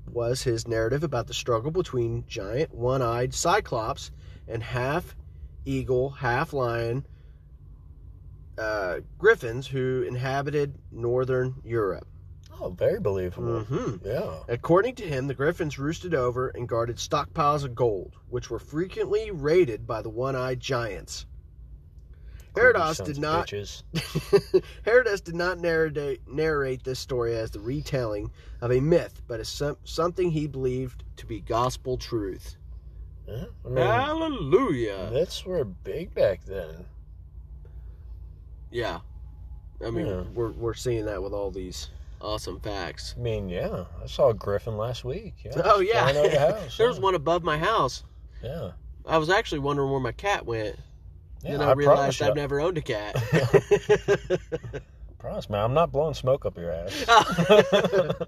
was 0.10 0.43
his 0.43 0.67
narrative 0.67 1.04
about 1.04 1.28
the 1.28 1.34
struggle 1.34 1.71
between 1.71 2.26
giant 2.28 2.73
one 2.73 3.02
eyed 3.02 3.34
Cyclops 3.34 4.12
and 4.47 4.63
half 4.63 5.15
eagle, 5.65 6.10
half 6.12 6.54
lion 6.54 7.06
uh, 8.58 8.97
griffins 9.17 9.67
who 9.67 10.04
inhabited 10.08 10.76
northern 10.91 11.56
Europe. 11.63 12.08
Oh, 12.60 12.70
very 12.70 13.00
believable. 13.00 13.62
hmm 13.62 13.96
Yeah. 14.04 14.39
According 14.48 14.96
to 14.96 15.04
him, 15.08 15.28
the 15.28 15.34
griffins 15.34 15.78
roosted 15.78 16.13
over 16.15 16.50
and 16.50 16.67
guarded 16.67 16.98
stockpiles 16.98 17.63
of 17.63 17.76
gold, 17.76 18.15
which 18.30 18.50
were 18.50 18.60
frequently 18.60 19.30
raided 19.32 19.86
by 19.86 20.02
the 20.02 20.10
one-eyed 20.10 20.60
giants. 20.60 21.26
Herodotus 22.56 22.98
did 23.02 23.20
not. 23.20 23.52
Herodotus 24.84 25.22
did 25.22 25.36
not 25.36 25.60
narrate, 25.60 26.28
narrate 26.28 26.84
this 26.84 26.98
story 26.98 27.36
as 27.38 27.52
the 27.52 27.60
retelling 27.60 28.32
of 28.62 28.72
a 28.72 28.80
myth, 28.80 29.22
but 29.28 29.39
as 29.39 29.48
some, 29.48 29.78
something 29.84 30.32
he 30.32 30.48
believed 30.48 31.04
to 31.17 31.28
be 31.28 31.39
gospel 31.41 31.98
truth. 31.98 32.58
Yeah, 33.28 33.46
I 33.65 33.70
mean, 33.70 33.78
Hallelujah! 33.86 35.10
myths 35.13 35.46
were 35.46 35.63
big 35.65 36.15
back 36.15 36.43
then. 36.46 36.86
Yeah, 38.72 39.00
I 39.86 39.91
mean 39.91 40.08
Yeah. 40.08 40.24
we're 40.34 40.52
we're 40.52 40.74
seeing 40.74 41.06
that 41.06 41.22
with 41.22 41.34
all 41.34 41.52
these 41.52 41.89
awesome 42.21 42.60
facts. 42.60 43.15
I 43.17 43.21
mean, 43.21 43.49
yeah, 43.49 43.86
I 44.03 44.08
saw 44.08 44.30
a 44.30 44.34
griffin 44.34 44.77
last 44.77 45.03
week. 45.03 45.36
Yeah, 45.43 45.62
Oh 45.63 45.80
yeah, 45.80 46.12
the 46.12 46.39
house. 46.39 46.77
there 46.77 46.88
was 46.88 46.97
yeah. 46.97 47.03
one 47.03 47.15
above 47.15 47.43
my 47.43 47.58
house. 47.58 48.03
Yeah, 48.43 48.71
I 49.06 49.17
was 49.17 49.30
actually 49.30 49.60
wondering 49.60 49.91
where 49.91 49.99
my 49.99 50.12
cat 50.12 50.45
went. 50.45 50.77
yeah. 51.43 51.51
then 51.51 51.62
I, 51.62 51.73
promise 51.73 51.77
realized 51.77 52.21
I've 52.21 52.36
never 52.36 52.60
owned 52.60 52.77
a 52.77 52.82
cat. 52.82 53.15
promise, 55.19 55.49
man, 55.49 55.63
I'm 55.63 55.73
not 55.73 55.91
blowing 55.91 56.13
smoke 56.13 56.45
up 56.45 56.58
your 56.58 56.71
ass. 56.71 57.06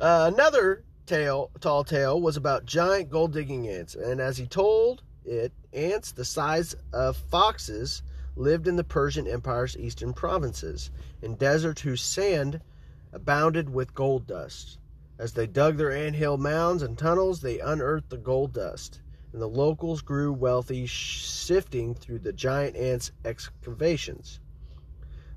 Uh, 0.00 0.28
another 0.34 0.82
tale, 1.06 1.52
tall 1.60 1.84
tale, 1.84 2.20
was 2.20 2.36
about 2.36 2.66
giant 2.66 3.08
gold 3.08 3.32
digging 3.32 3.68
ants, 3.68 3.94
and 3.94 4.20
as 4.20 4.36
he 4.36 4.46
told 4.48 5.00
it, 5.24 5.52
ants 5.72 6.10
the 6.10 6.24
size 6.24 6.74
of 6.92 7.16
foxes 7.30 8.02
lived 8.36 8.66
in 8.66 8.76
the 8.76 8.84
Persian 8.84 9.26
Empire's 9.26 9.76
eastern 9.76 10.12
provinces, 10.12 10.90
in 11.20 11.34
deserts 11.34 11.82
whose 11.82 12.02
sand 12.02 12.60
abounded 13.12 13.68
with 13.68 13.94
gold 13.94 14.26
dust. 14.26 14.78
As 15.18 15.32
they 15.32 15.46
dug 15.46 15.76
their 15.76 15.92
anthill 15.92 16.38
mounds 16.38 16.82
and 16.82 16.96
tunnels, 16.96 17.40
they 17.40 17.60
unearthed 17.60 18.10
the 18.10 18.16
gold 18.16 18.52
dust, 18.52 19.00
and 19.32 19.40
the 19.40 19.48
locals 19.48 20.02
grew 20.02 20.32
wealthy, 20.32 20.86
sifting 20.86 21.94
through 21.94 22.20
the 22.20 22.32
giant 22.32 22.76
ants' 22.76 23.12
excavations. 23.24 24.40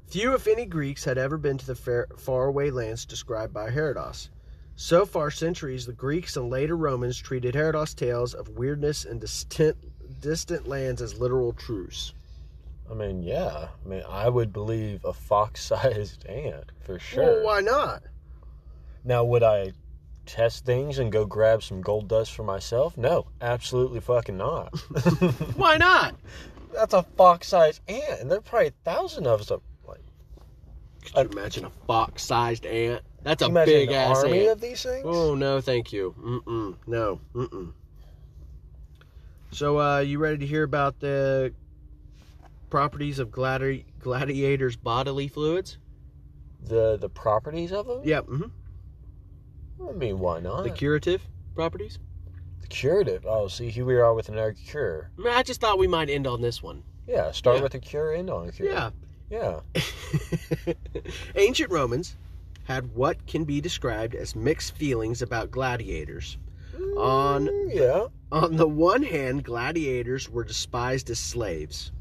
Few, 0.08 0.34
if 0.34 0.48
any, 0.48 0.66
Greeks 0.66 1.04
had 1.04 1.18
ever 1.18 1.38
been 1.38 1.58
to 1.58 1.66
the 1.66 1.76
far, 1.76 2.08
faraway 2.18 2.70
lands 2.70 3.06
described 3.06 3.54
by 3.54 3.70
Herodotus. 3.70 4.30
So 4.76 5.06
far 5.06 5.32
centuries, 5.32 5.86
the 5.86 5.94
Greeks 5.94 6.36
and 6.38 6.50
later 6.50 6.76
Romans 6.76 7.18
treated 7.18 7.56
Herodotus' 7.56 7.94
tales 7.94 8.34
of 8.34 8.50
weirdness 8.50 9.06
and 9.06 9.22
distant, 9.22 9.78
distant 10.22 10.68
lands 10.68 11.02
as 11.02 11.20
literal 11.20 11.54
truths. 11.54 12.14
I 12.90 12.94
mean, 12.94 13.24
yeah. 13.24 13.70
I 13.84 13.88
mean, 13.88 14.04
I 14.08 14.30
would 14.30 14.54
believe 14.54 15.04
a 15.06 15.14
fox-sized 15.14 16.26
ant 16.30 16.72
for 16.82 17.00
sure. 17.00 17.24
Well, 17.24 17.44
why 17.46 17.62
not? 17.62 18.04
Now, 19.04 19.24
would 19.24 19.44
I 19.44 19.74
test 20.26 20.66
things 20.66 21.00
and 21.00 21.12
go 21.12 21.26
grab 21.26 21.64
some 21.64 21.82
gold 21.82 22.08
dust 22.08 22.34
for 22.34 22.44
myself? 22.44 22.98
No, 22.98 23.28
absolutely 23.42 24.00
fucking 24.00 24.38
not. 24.38 24.78
Why 25.56 25.78
not? 25.78 26.16
That's 26.74 26.94
a 26.94 27.04
fox-sized 27.16 27.82
ant, 27.88 28.22
and 28.22 28.32
there 28.32 28.40
are 28.40 28.42
probably 28.42 28.68
a 28.70 28.74
thousand 28.84 29.28
of 29.28 29.46
them. 29.48 29.62
Like, 29.88 30.02
Could 31.04 31.16
you 31.16 31.40
imagine 31.40 31.66
a 31.66 31.72
fox-sized 31.86 32.66
ant? 32.66 33.04
That's 33.24 33.44
a 33.44 33.50
big 33.50 33.92
ass 33.92 34.24
army 34.24 34.42
ant. 34.42 34.50
of 34.54 34.62
these 34.62 34.82
things. 34.84 35.04
Oh 35.06 35.36
no, 35.36 35.62
thank 35.62 35.94
you. 35.94 36.14
Mm-mm. 36.20 36.76
No. 36.88 37.20
Mm-mm. 37.34 37.72
So, 39.52 39.80
uh, 39.80 40.00
you 40.00 40.20
ready 40.20 40.40
to 40.40 40.46
hear 40.46 40.64
about 40.64 41.00
the 41.00 41.54
properties 42.80 43.20
of 43.20 43.30
gladi- 43.32 43.86
gladiators' 44.02 44.76
bodily 44.76 45.30
fluids? 45.30 45.78
The 46.62 46.98
the 46.98 47.08
properties 47.08 47.72
of 47.72 47.88
them. 47.88 48.02
Yep. 48.04 48.26
hmm 48.26 48.44
I 49.88 49.92
mean, 49.94 50.20
why 50.20 50.42
not? 50.42 50.64
The 50.64 50.72
curative 50.72 51.22
properties. 51.56 52.00
The 52.60 52.68
curative. 52.68 53.26
Oh, 53.26 53.48
see, 53.48 53.70
here 53.70 53.86
we 53.86 53.96
are 53.96 54.14
with 54.14 54.28
another 54.28 54.52
cure. 54.54 55.10
I, 55.18 55.22
mean, 55.22 55.34
I 55.34 55.42
just 55.44 55.62
thought 55.62 55.78
we 55.80 55.88
might 55.88 56.10
end 56.10 56.28
on 56.28 56.42
this 56.42 56.62
one. 56.62 56.84
Yeah, 57.08 57.32
start 57.32 57.58
Yeah. 57.58 57.64
with 57.64 57.76
a 57.76 57.80
cure, 57.80 58.14
end 58.14 58.30
on 58.30 58.50
a 58.50 58.52
cure. 58.52 58.70
Yeah. 58.70 58.90
Yeah. 59.30 59.60
Ancient 61.36 61.72
Romans 61.72 62.16
had 62.66 62.94
what 62.94 63.26
can 63.26 63.46
be 63.46 63.62
described 63.62 64.16
as 64.16 64.36
mixed 64.36 64.76
feelings 64.76 65.22
about 65.22 65.50
gladiators. 65.52 66.38
On- 66.98 67.48
Mm, 67.48 67.74
yeah. 67.74 68.08
On 68.34 68.58
the 68.58 68.68
one 68.68 69.04
hand, 69.04 69.44
gladiators 69.46 70.30
were 70.30 70.44
despised 70.44 71.10
as 71.10 71.20
slaves, 71.20 71.92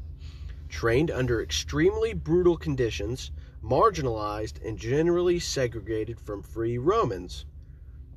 trained 0.69 1.11
under 1.11 1.41
extremely 1.41 2.13
brutal 2.13 2.57
conditions, 2.57 3.31
marginalized, 3.63 4.63
and 4.65 4.77
generally 4.77 5.39
segregated 5.39 6.19
from 6.19 6.41
free 6.41 6.77
Romans. 6.77 7.45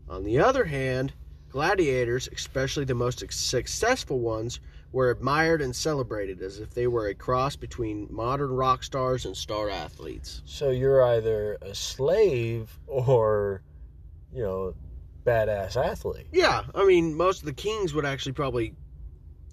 On 0.08 0.24
the 0.24 0.38
other 0.38 0.64
hand, 0.64 1.12
gladiators, 1.50 2.28
especially 2.32 2.84
the 2.84 2.94
most 2.94 3.24
successful 3.30 4.20
ones, 4.20 4.60
were 4.92 5.10
admired 5.10 5.60
and 5.60 5.76
celebrated 5.76 6.40
as 6.40 6.58
if 6.58 6.70
they 6.70 6.86
were 6.86 7.08
a 7.08 7.14
cross 7.14 7.56
between 7.56 8.06
modern 8.10 8.50
rock 8.50 8.82
stars 8.82 9.26
and 9.26 9.36
star 9.36 9.68
athletes. 9.68 10.42
So 10.46 10.70
you're 10.70 11.02
either 11.02 11.58
a 11.60 11.74
slave 11.74 12.78
or, 12.86 13.62
you 14.32 14.42
know, 14.42 14.74
badass 15.24 15.76
athlete. 15.76 16.28
Yeah, 16.32 16.64
I 16.74 16.86
mean, 16.86 17.14
most 17.14 17.40
of 17.40 17.46
the 17.46 17.52
kings 17.52 17.92
would 17.92 18.06
actually 18.06 18.32
probably 18.32 18.74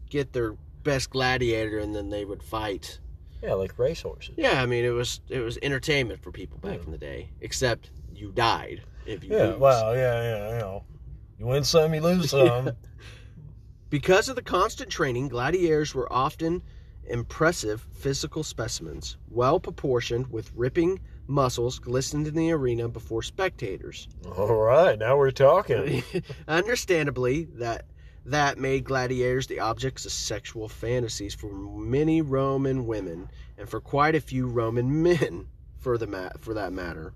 get 0.09 0.31
their 0.31 0.55
best 0.85 1.09
gladiator 1.09 1.79
and 1.79 1.93
then 1.93 2.09
they 2.09 2.23
would 2.23 2.41
fight. 2.41 2.99
Yeah, 3.43 3.53
like 3.55 3.77
racehorses. 3.77 4.35
Yeah, 4.37 4.61
I 4.61 4.65
mean, 4.65 4.85
it 4.85 4.89
was 4.89 5.19
it 5.27 5.39
was 5.39 5.59
entertainment 5.61 6.21
for 6.21 6.31
people 6.31 6.57
back 6.59 6.77
Yeah. 6.79 6.85
in 6.85 6.91
the 6.91 6.97
day. 6.97 7.29
Except 7.41 7.91
you 8.13 8.31
died 8.31 8.81
if 9.05 9.23
you 9.25 9.31
Yeah. 9.35 9.47
lose. 9.47 9.59
Well, 9.59 9.95
yeah, 9.95 10.21
yeah. 10.21 10.53
You 10.53 10.59
know, 10.59 10.83
you 11.37 11.45
win 11.47 11.65
some, 11.65 11.93
you 11.93 11.99
lose 11.99 12.29
some. 12.37 12.71
Because 13.89 14.29
of 14.29 14.35
the 14.35 14.41
constant 14.41 14.89
training, 14.89 15.27
gladiators 15.27 15.93
were 15.93 16.11
often 16.11 16.63
impressive 17.07 17.85
physical 17.91 18.43
specimens, 18.43 19.17
well 19.29 19.59
proportioned, 19.59 20.27
with 20.31 20.51
ripping 20.55 20.99
muscles 21.27 21.77
glistened 21.79 22.27
in 22.27 22.33
the 22.35 22.51
arena 22.51 22.87
before 22.87 23.21
spectators. 23.21 24.07
All 24.37 24.55
right, 24.55 24.97
now 24.97 25.17
we're 25.17 25.31
talking. 25.31 26.03
Understandably, 26.47 27.43
that 27.55 27.85
that 28.25 28.57
made 28.57 28.83
gladiators 28.83 29.47
the 29.47 29.59
objects 29.59 30.05
of 30.05 30.11
sexual 30.11 30.67
fantasies 30.67 31.33
for 31.35 31.51
many 31.53 32.21
Roman 32.21 32.85
women 32.87 33.29
and 33.57 33.69
for 33.69 33.79
quite 33.79 34.15
a 34.15 34.21
few 34.21 34.47
Roman 34.47 35.03
men, 35.03 35.47
for 35.79 35.97
the 35.97 36.07
ma- 36.07 36.29
for 36.39 36.53
that 36.55 36.73
matter. 36.73 37.13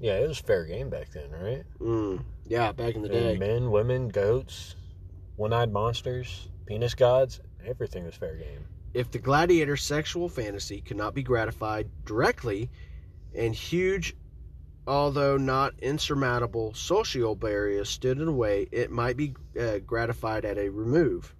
Yeah, 0.00 0.18
it 0.18 0.28
was 0.28 0.38
fair 0.38 0.64
game 0.64 0.90
back 0.90 1.10
then, 1.12 1.30
right? 1.30 1.64
Mm, 1.80 2.22
yeah, 2.46 2.72
back 2.72 2.94
in 2.94 3.02
the 3.02 3.08
And 3.08 3.38
day. 3.38 3.38
men, 3.38 3.70
women, 3.70 4.08
goats, 4.08 4.76
one-eyed 5.36 5.72
monsters, 5.72 6.48
penis 6.66 6.94
gods, 6.94 7.40
everything 7.66 8.04
was 8.04 8.14
fair 8.14 8.36
game. 8.36 8.64
If 8.94 9.10
the 9.10 9.18
gladiator's 9.18 9.82
sexual 9.82 10.28
fantasy 10.28 10.80
could 10.80 10.96
not 10.96 11.14
be 11.14 11.22
gratified 11.22 11.88
directly, 12.04 12.70
and 13.34 13.54
huge, 13.54 14.16
although 14.88 15.36
not 15.36 15.74
insurmountable, 15.80 16.74
social 16.74 17.36
barriers 17.36 17.88
stood 17.88 18.18
in 18.18 18.26
the 18.26 18.32
way, 18.32 18.66
it 18.72 18.90
might 18.90 19.16
be 19.16 19.34
uh, 19.60 19.78
gratified 19.78 20.44
at 20.44 20.58
a 20.58 20.68
remove. 20.70 21.34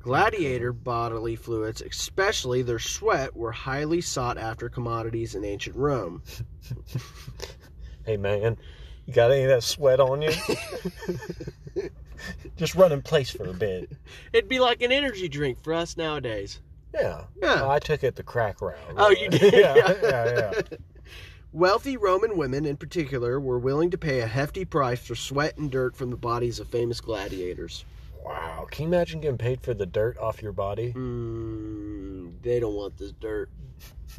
Gladiator 0.00 0.72
bodily 0.72 1.36
fluids, 1.36 1.82
especially 1.82 2.62
their 2.62 2.78
sweat, 2.78 3.36
were 3.36 3.52
highly 3.52 4.00
sought 4.00 4.38
after 4.38 4.68
commodities 4.68 5.34
in 5.34 5.44
ancient 5.44 5.76
Rome. 5.76 6.22
Hey 8.06 8.16
man, 8.16 8.56
you 9.06 9.12
got 9.12 9.30
any 9.30 9.42
of 9.44 9.50
that 9.50 9.62
sweat 9.62 10.00
on 10.00 10.22
you? 10.22 10.32
Just 12.56 12.74
run 12.74 12.92
in 12.92 13.02
place 13.02 13.30
for 13.30 13.44
a 13.44 13.52
bit. 13.52 13.92
It'd 14.32 14.48
be 14.48 14.58
like 14.58 14.82
an 14.82 14.90
energy 14.90 15.28
drink 15.28 15.62
for 15.62 15.74
us 15.74 15.96
nowadays. 15.96 16.60
Yeah. 16.94 17.24
Yeah. 17.40 17.68
I 17.68 17.78
took 17.78 18.02
it 18.02 18.16
the 18.16 18.22
crack 18.22 18.60
route. 18.60 18.78
Oh, 18.96 19.10
you 19.10 19.28
did? 19.30 19.52
yeah, 19.52 19.74
yeah, 19.76 19.94
yeah. 20.02 20.52
Wealthy 21.52 21.96
Roman 21.96 22.36
women, 22.36 22.64
in 22.64 22.76
particular, 22.76 23.40
were 23.40 23.58
willing 23.58 23.90
to 23.90 23.98
pay 23.98 24.20
a 24.20 24.26
hefty 24.26 24.64
price 24.64 25.00
for 25.00 25.16
sweat 25.16 25.58
and 25.58 25.68
dirt 25.68 25.96
from 25.96 26.10
the 26.10 26.16
bodies 26.16 26.60
of 26.60 26.68
famous 26.68 27.00
gladiators. 27.00 27.84
Wow. 28.24 28.68
Can 28.70 28.84
you 28.84 28.88
imagine 28.88 29.20
getting 29.20 29.38
paid 29.38 29.60
for 29.60 29.74
the 29.74 29.86
dirt 29.86 30.16
off 30.18 30.42
your 30.42 30.52
body? 30.52 30.92
Mm, 30.92 32.34
they 32.42 32.60
don't 32.60 32.74
want 32.74 32.96
this 32.96 33.10
dirt. 33.12 33.50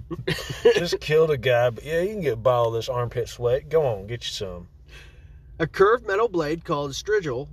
Just 0.75 0.99
killed 0.99 1.31
a 1.31 1.37
guy, 1.37 1.69
but 1.69 1.85
yeah, 1.85 2.01
you 2.01 2.09
can 2.09 2.21
get 2.21 2.43
by 2.43 2.53
all 2.53 2.71
this 2.71 2.89
armpit 2.89 3.29
sweat. 3.29 3.69
Go 3.69 3.85
on, 3.85 4.07
get 4.07 4.25
you 4.25 4.31
some. 4.31 4.67
A 5.57 5.67
curved 5.67 6.05
metal 6.05 6.27
blade 6.27 6.65
called 6.65 6.91
a 6.91 6.93
strigil, 6.93 7.47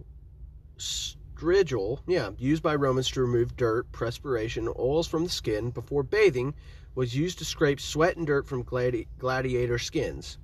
strigil, 0.79 2.01
yeah, 2.09 2.31
used 2.39 2.65
by 2.65 2.75
Romans 2.75 3.09
to 3.11 3.21
remove 3.21 3.57
dirt, 3.57 3.91
perspiration, 3.93 4.69
oils 4.77 5.07
from 5.07 5.25
the 5.25 5.31
skin 5.31 5.71
before 5.71 6.03
bathing, 6.03 6.55
was 6.99 7.15
used 7.15 7.39
to 7.39 7.45
scrape 7.45 7.79
sweat 7.79 8.17
and 8.17 8.27
dirt 8.27 8.45
from 8.45 8.65
gladi- 8.65 9.07
gladiator 9.21 9.79
skins. 9.79 10.37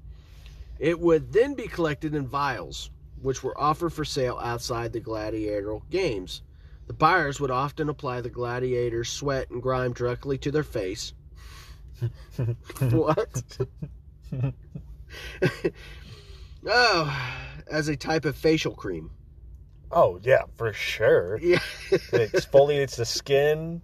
It 0.78 1.00
would 1.00 1.32
then 1.32 1.55
be 1.55 1.66
collected 1.66 2.14
in 2.14 2.28
vials, 2.28 2.92
which 3.20 3.42
were 3.42 3.61
offered 3.61 3.92
for 3.92 4.05
sale 4.05 4.38
outside 4.40 4.92
the 4.92 5.00
gladiatorial 5.00 5.82
games. 5.90 6.42
The 6.86 6.92
buyers 6.92 7.40
would 7.40 7.50
often 7.50 7.88
apply 7.88 8.20
the 8.20 8.30
gladiator's 8.30 9.09
sweat 9.09 9.50
and 9.50 9.61
grime 9.61 9.94
directly 9.94 10.38
to 10.38 10.52
their 10.52 10.62
face. 10.62 11.12
what? 12.78 13.42
oh, 16.68 17.32
as 17.68 17.88
a 17.88 17.96
type 17.96 18.24
of 18.24 18.36
facial 18.36 18.76
cream. 18.76 19.11
oh 19.90 20.20
yeah, 20.22 20.44
for 20.55 20.72
sure. 20.72 21.36
Yeah. 21.42 21.59
It 21.90 22.30
exfoliates 22.30 22.94
the 22.94 23.07
skin. 23.07 23.82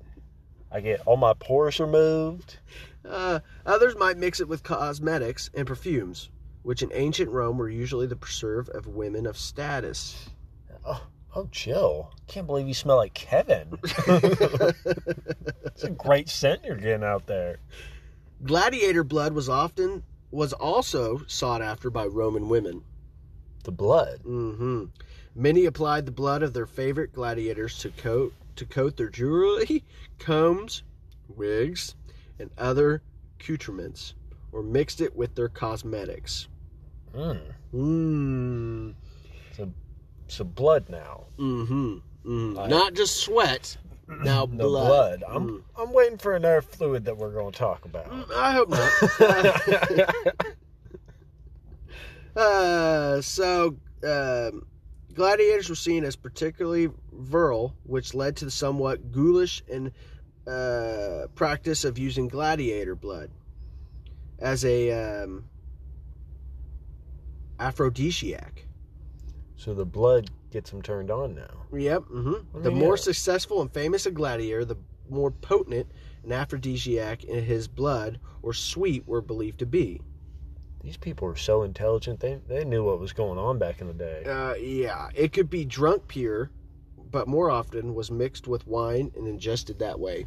I 0.73 0.81
get 0.81 1.01
all 1.07 1.17
my 1.17 1.35
pores 1.35 1.81
removed. 1.81 2.59
Uh, 3.05 3.41
others 3.67 3.97
might 3.97 4.19
mix 4.19 4.41
it 4.41 4.49
with 4.49 4.63
cosmetics 4.63 5.51
and 5.55 5.67
perfumes, 5.67 6.31
which 6.63 6.83
in 6.83 6.91
ancient 6.93 7.31
Rome 7.31 7.59
were 7.59 7.69
usually 7.69 8.07
the 8.07 8.17
preserve 8.17 8.69
of 8.69 8.87
women 8.87 9.27
of 9.27 9.37
status. 9.37 10.31
Oh, 10.85 11.07
oh, 11.35 11.49
Jill! 11.51 12.13
Can't 12.29 12.47
believe 12.47 12.69
you 12.69 12.75
smell 12.75 12.97
like 12.97 13.15
Kevin. 13.15 13.79
it's 13.83 15.85
a 15.85 15.91
great 15.91 16.29
scent 16.29 16.65
you're 16.65 16.77
getting 16.77 17.05
out 17.05 17.27
there. 17.27 17.59
Gladiator 18.45 19.05
blood 19.05 19.33
was 19.33 19.49
often 19.49 20.03
was 20.31 20.53
also 20.53 21.23
sought 21.27 21.63
after 21.63 21.91
by 21.91 22.07
Roman 22.07 22.49
women. 22.49 22.83
The 23.65 23.73
blood. 23.73 24.21
Mm 24.25 24.57
hmm 24.57 24.85
Many 25.35 25.65
applied 25.65 26.07
the 26.07 26.13
blood 26.13 26.43
of 26.43 26.55
their 26.55 26.67
favorite 26.67 27.13
gladiators 27.13 27.79
to 27.79 27.91
coat 27.91 28.33
to 28.57 28.67
coat 28.67 28.97
their 28.97 29.09
jewelry, 29.09 29.85
combs, 30.19 30.83
wigs, 31.29 31.95
and 32.39 32.51
other 32.59 33.03
accoutrements, 33.39 34.15
or 34.53 34.63
mixed 34.63 35.01
it 35.01 35.15
with 35.15 35.35
their 35.35 35.49
cosmetics. 35.49 36.49
Mm. 37.15 37.41
Mmm. 37.75 38.95
So 39.57 39.73
so 40.29 40.45
blood 40.45 40.89
now. 40.89 41.25
Mm-hmm. 41.39 41.99
mm 42.25 42.59
I- 42.59 42.69
Not 42.69 42.95
just 42.95 43.17
sweat. 43.17 43.77
Now 44.25 44.45
The 44.45 44.57
blood. 44.57 45.21
blood. 45.21 45.25
I'm 45.29 45.49
Mm. 45.49 45.63
I'm 45.79 45.93
waiting 45.93 46.19
for 46.19 46.35
another 46.35 46.63
fluid 46.63 47.05
that 47.05 47.17
we're 47.17 47.31
going 47.33 47.53
to 47.53 47.59
talk 47.59 47.85
about. 47.85 48.11
Mm, 48.11 48.33
I 48.35 48.53
hope 48.53 48.69
not. 48.69 50.37
uh, 52.37 53.21
so, 53.21 53.77
um, 54.05 54.67
gladiators 55.15 55.69
were 55.69 55.75
seen 55.77 56.05
as 56.05 56.17
particularly 56.17 56.89
virile, 57.13 57.75
which 57.85 58.15
led 58.15 58.37
to 58.37 58.45
the 58.45 58.51
somewhat 58.51 59.13
ghoulish 59.13 59.63
and 59.71 59.93
uh, 60.47 61.27
practice 61.35 61.85
of 61.85 61.99
using 61.99 62.29
gladiator 62.29 62.95
blood 62.95 63.31
as 64.39 64.65
a 64.65 64.91
um, 65.23 65.45
aphrodisiac. 67.59 68.65
so 69.57 69.75
the 69.75 69.85
blood 69.85 70.31
gets 70.51 70.71
them 70.71 70.83
turned 70.83 71.11
on 71.11 71.35
now. 71.35 71.67
Yep. 71.73 72.03
hmm 72.05 72.33
Let 72.55 72.65
The 72.65 72.71
more 72.71 72.97
hear. 72.97 72.97
successful 72.97 73.61
and 73.61 73.73
famous 73.73 74.07
a 74.07 74.11
gladiator, 74.11 74.65
the 74.65 74.77
more 75.09 75.31
potent 75.31 75.87
an 76.25 76.33
aphrodisiac 76.33 77.25
in 77.25 77.45
his 77.45 77.69
blood 77.69 78.19
or 78.43 78.53
sweet 78.53 79.07
were 79.07 79.21
believed 79.21 79.59
to 79.61 79.67
be. 79.67 80.01
These 80.83 80.97
people 80.97 81.29
are 81.29 81.37
so 81.37 81.63
intelligent. 81.63 82.21
They 82.21 82.41
they 82.49 82.65
knew 82.65 82.83
what 82.83 82.99
was 82.99 83.13
going 83.13 83.39
on 83.39 83.59
back 83.59 83.81
in 83.83 83.87
the 83.87 83.93
day. 83.93 84.25
Uh, 84.25 84.55
yeah, 84.55 85.11
it 85.15 85.33
could 85.33 85.51
be 85.51 85.65
drunk 85.67 86.09
pure, 86.09 86.51
but 87.11 87.29
more 87.29 87.51
often 87.51 87.95
was 87.95 88.11
mixed 88.11 88.47
with 88.49 88.67
wine 88.67 89.13
and 89.17 89.27
ingested 89.27 89.79
that 89.81 89.99
way. 90.01 90.27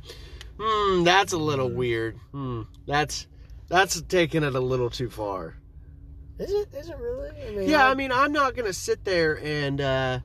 Hmm, 0.60 1.04
that's 1.04 1.34
a 1.34 1.38
little 1.38 1.70
Hmm. 1.70 1.76
weird. 1.76 2.18
Hmm, 2.32 2.62
that's 2.88 3.28
that's 3.70 4.02
taking 4.04 4.44
it 4.44 4.56
a 4.56 4.60
little 4.60 4.90
too 4.90 5.10
far. 5.10 5.56
Is 6.40 6.52
it? 6.52 6.74
Is 6.74 6.90
it 6.90 6.98
really? 6.98 7.30
I 7.48 7.52
mean, 7.52 7.70
Yeah, 7.70 7.88
I 7.88 7.94
mean, 7.96 8.12
I'm 8.12 8.32
not 8.32 8.56
gonna 8.56 8.74
sit 8.74 9.04
there 9.06 9.40
and 9.44 9.80
uh, 9.82 10.20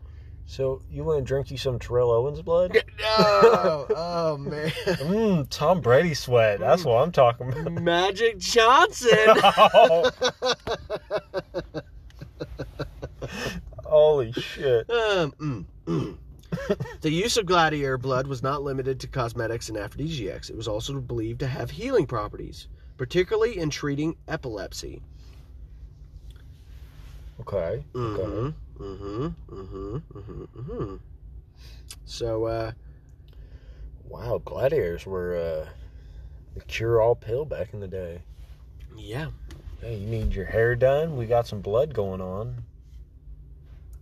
So 0.46 0.80
you 0.90 1.04
want 1.04 1.18
to 1.18 1.24
drink 1.24 1.50
you 1.50 1.58
some 1.58 1.78
Terrell 1.78 2.10
Owens 2.10 2.40
blood? 2.42 2.82
oh, 3.04 3.86
oh 3.94 4.36
man, 4.38 4.68
Mmm, 4.70 5.46
Tom 5.50 5.80
Brady 5.82 6.14
sweat. 6.14 6.60
That's 6.60 6.82
what 6.84 7.02
I'm 7.02 7.12
talking 7.12 7.48
about. 7.52 7.72
Magic 7.82 8.38
Johnson. 8.38 9.18
Holy 13.84 14.32
shit. 14.32 14.88
Um, 14.90 15.32
mm, 15.40 15.64
mm. 15.86 16.16
the 17.00 17.10
use 17.10 17.36
of 17.36 17.46
gladiator 17.46 17.98
blood 17.98 18.26
was 18.26 18.42
not 18.42 18.62
limited 18.62 19.00
to 19.00 19.06
cosmetics 19.06 19.68
and 19.68 19.78
aphrodisiacs. 19.78 20.50
It 20.50 20.56
was 20.56 20.68
also 20.68 21.00
believed 21.00 21.40
to 21.40 21.46
have 21.46 21.70
healing 21.70 22.06
properties, 22.06 22.68
particularly 22.96 23.58
in 23.58 23.70
treating 23.70 24.16
epilepsy. 24.26 25.02
Okay. 27.40 27.56
Okay. 27.56 27.82
Mm-hmm. 27.94 28.82
Mm-hmm. 28.82 29.26
Mm-hmm. 29.54 29.96
Mm-hmm. 29.96 30.42
Mm-hmm. 30.60 30.96
So, 32.04 32.44
uh, 32.44 32.72
Wow, 34.08 34.40
gladiators 34.42 35.04
were 35.04 35.36
uh, 35.36 35.68
the 36.54 36.62
cure-all 36.62 37.14
pill 37.14 37.44
back 37.44 37.74
in 37.74 37.80
the 37.80 37.88
day. 37.88 38.22
yeah. 38.96 39.28
Hey, 39.80 39.96
you 39.96 40.06
need 40.08 40.34
your 40.34 40.46
hair 40.46 40.74
done? 40.74 41.16
We 41.16 41.26
got 41.26 41.46
some 41.46 41.60
blood 41.60 41.94
going 41.94 42.20
on. 42.20 42.64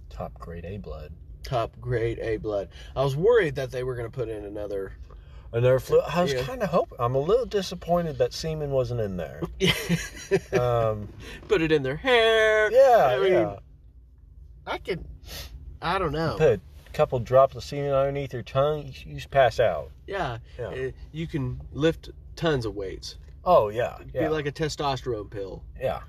Top 0.09 0.33
grade 0.39 0.65
A 0.65 0.79
blood. 0.79 1.13
Top 1.47 1.81
grade 1.81 2.19
A 2.19 2.37
blood. 2.39 2.69
I 2.97 3.03
was 3.05 3.15
worried 3.17 3.55
that 3.55 3.71
they 3.71 3.83
were 3.85 3.95
going 3.95 4.11
to 4.11 4.15
put 4.15 4.29
in 4.29 4.45
another. 4.45 4.93
Another 5.53 5.79
flu. 5.79 6.01
I 6.01 6.23
was 6.23 6.33
Yeah. 6.33 6.43
kind 6.43 6.61
of 6.63 6.69
hoping. 6.71 6.99
I'm 7.01 7.15
a 7.15 7.21
little 7.21 7.47
disappointed 7.47 8.19
that 8.19 8.33
semen 8.35 8.71
wasn't 8.71 9.01
in 9.01 9.17
there. 9.17 9.41
Um, 10.53 11.09
put 11.47 11.63
it 11.63 11.71
in 11.71 11.83
their 11.85 11.95
hair. 11.97 12.71
yeah, 12.73 13.07
I 13.17 13.19
mean, 13.21 13.33
yeah. 13.33 13.57
I 14.67 14.79
could. 14.79 15.05
I 15.81 15.99
don't 16.01 16.11
know. 16.13 16.35
Put 16.37 16.61
a 16.89 16.91
couple 16.93 17.21
drops 17.21 17.55
of 17.55 17.63
semen 17.63 17.93
underneath 17.93 18.33
your 18.33 18.43
tongue. 18.43 18.87
You, 18.87 18.93
you 19.07 19.15
just 19.15 19.31
pass 19.31 19.61
out. 19.61 19.93
Yeah. 20.09 20.39
Yeah. 20.59 20.67
Uh, 20.67 20.91
you 21.13 21.29
can 21.29 21.61
lift 21.73 22.11
tons 22.35 22.67
of 22.67 22.75
weights. 22.75 23.19
Oh 23.45 23.69
yeah, 23.69 23.99
Be 24.13 24.19
yeah, 24.19 24.29
like 24.31 24.47
a 24.47 24.53
testosterone 24.53 25.31
pill. 25.31 25.63
yeah. 25.81 26.01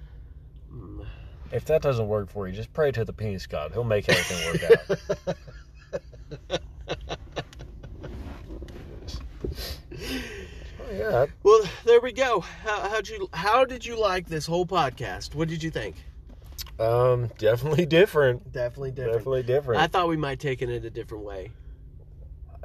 Mm. 0.74 1.06
If 1.52 1.66
that 1.66 1.82
doesn't 1.82 2.08
work 2.08 2.30
for 2.30 2.48
you, 2.48 2.54
just 2.54 2.74
pray 2.74 2.92
to 2.92 3.06
the 3.06 3.14
penis 3.14 3.48
god. 3.48 3.72
He'll 3.72 3.84
make 3.84 4.08
everything 4.10 4.52
work 4.52 4.64
out. 6.50 6.60
oh, 10.02 10.92
yeah, 10.94 11.26
Well, 11.44 11.62
there 11.86 12.02
we 12.02 12.12
go. 12.12 12.42
How, 12.42 12.90
how'd 12.90 13.08
you? 13.08 13.30
How 13.34 13.66
did 13.66 13.86
you 13.86 14.00
like 14.00 14.28
this 14.28 14.46
whole 14.46 14.66
podcast? 14.66 15.36
What 15.36 15.48
did 15.48 15.64
you 15.64 15.72
think? 15.72 15.96
um, 16.80 17.32
definitely 17.38 17.86
different. 17.86 18.52
Definitely 18.52 18.92
different. 18.92 19.14
Definitely 19.18 19.44
different. 19.44 19.82
I 19.82 19.88
thought 19.88 20.08
we 20.10 20.18
might 20.18 20.40
take 20.40 20.62
it 20.62 20.70
in 20.70 20.86
a 20.86 20.90
different 20.90 21.24
way. 21.24 21.52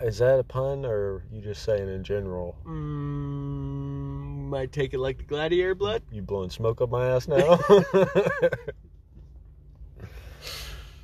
Is 0.01 0.18
that 0.18 0.38
a 0.38 0.45
pun, 0.45 0.84
or 0.84 1.22
you 1.30 1.40
just 1.40 1.62
saying 1.62 1.88
in 1.88 2.03
general? 2.03 2.57
Mm, 2.64 4.49
might 4.49 4.72
take 4.72 4.95
it 4.95 4.99
like 4.99 5.18
the 5.18 5.24
gladiator 5.24 5.74
blood. 5.74 6.03
You 6.11 6.22
blowing 6.22 6.51
smoke 6.51 6.80
up 6.80 6.90
my 6.90 7.09
ass 7.09 7.28
now? 7.28 7.38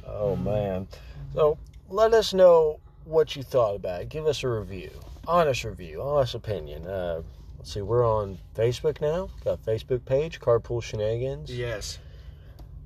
oh 0.07 0.37
man. 0.37 0.89
So 1.35 1.59
let 1.89 2.15
us 2.15 2.33
know 2.35 2.81
what 3.05 3.37
you 3.37 3.43
thought 3.43 3.77
about 3.77 4.03
it. 4.03 4.09
Give 4.09 4.27
us 4.27 4.43
a 4.43 4.49
review. 4.49 4.91
Honest 5.27 5.65
review, 5.65 6.03
honest 6.03 6.35
opinion. 6.35 6.87
Uh, 6.87 7.23
let's 7.59 7.73
see, 7.73 7.83
we're 7.83 8.07
on 8.07 8.39
Facebook 8.55 9.01
now. 9.01 9.29
Got 9.45 9.61
a 9.61 9.71
Facebook 9.71 10.05
page, 10.05 10.41
Carpool 10.41 10.83
Shenanigans. 10.83 11.55
Yes. 11.55 11.99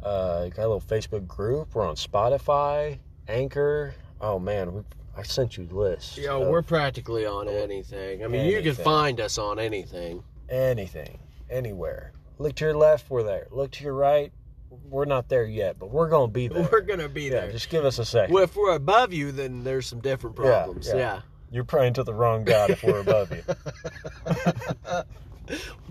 Uh, 0.03 0.49
got 0.49 0.59
a 0.65 0.69
little 0.69 0.81
Facebook 0.81 1.27
group. 1.27 1.75
We're 1.75 1.87
on 1.87 1.95
Spotify, 1.95 2.99
Anchor. 3.29 3.95
Oh 4.21 4.39
man, 4.39 4.75
we 4.75 4.83
I 5.17 5.23
sent 5.23 5.57
you 5.57 5.67
lists. 5.71 6.17
Yo, 6.17 6.43
of 6.43 6.49
we're 6.49 6.63
practically 6.63 7.27
on 7.27 7.49
anything. 7.49 8.25
I 8.25 8.29
mean, 8.29 8.47
you 8.47 8.63
can 8.63 8.75
find 8.75 9.21
us 9.21 9.39
on 9.39 9.59
anything. 9.59 10.23
anything, 10.49 11.19
anywhere. 11.51 12.13
Look 12.39 12.55
to 12.57 12.65
your 12.65 12.77
left, 12.77 13.11
we're 13.11 13.23
there. 13.23 13.47
Look 13.51 13.73
to 13.73 13.85
your 13.85 13.95
right, 13.95 14.33
we're 14.89 15.05
not 15.05 15.29
there 15.29 15.45
yet, 15.45 15.79
but 15.79 15.91
we're 15.91 16.09
gonna 16.09 16.33
be 16.33 16.49
there. 16.49 16.69
We're 16.73 16.81
gonna 16.81 17.09
be 17.09 17.25
yeah, 17.25 17.31
there. 17.31 17.53
just 17.53 17.69
give 17.69 17.85
us 17.85 17.99
a 17.99 18.05
second. 18.05 18.35
Well, 18.35 18.45
if 18.45 18.57
we're 18.57 18.75
above 18.75 19.13
you, 19.13 19.33
then 19.33 19.65
there's 19.65 19.87
some 19.87 20.01
different 20.01 20.37
problems. 20.37 20.89
yeah. 20.89 20.97
yeah. 20.97 21.21
You're 21.51 21.65
praying 21.65 21.93
to 21.95 22.03
the 22.03 22.15
wrong 22.15 22.45
God 22.45 22.71
if 22.71 22.83
we're 22.83 23.01
above 23.01 23.31
you. 23.31 23.43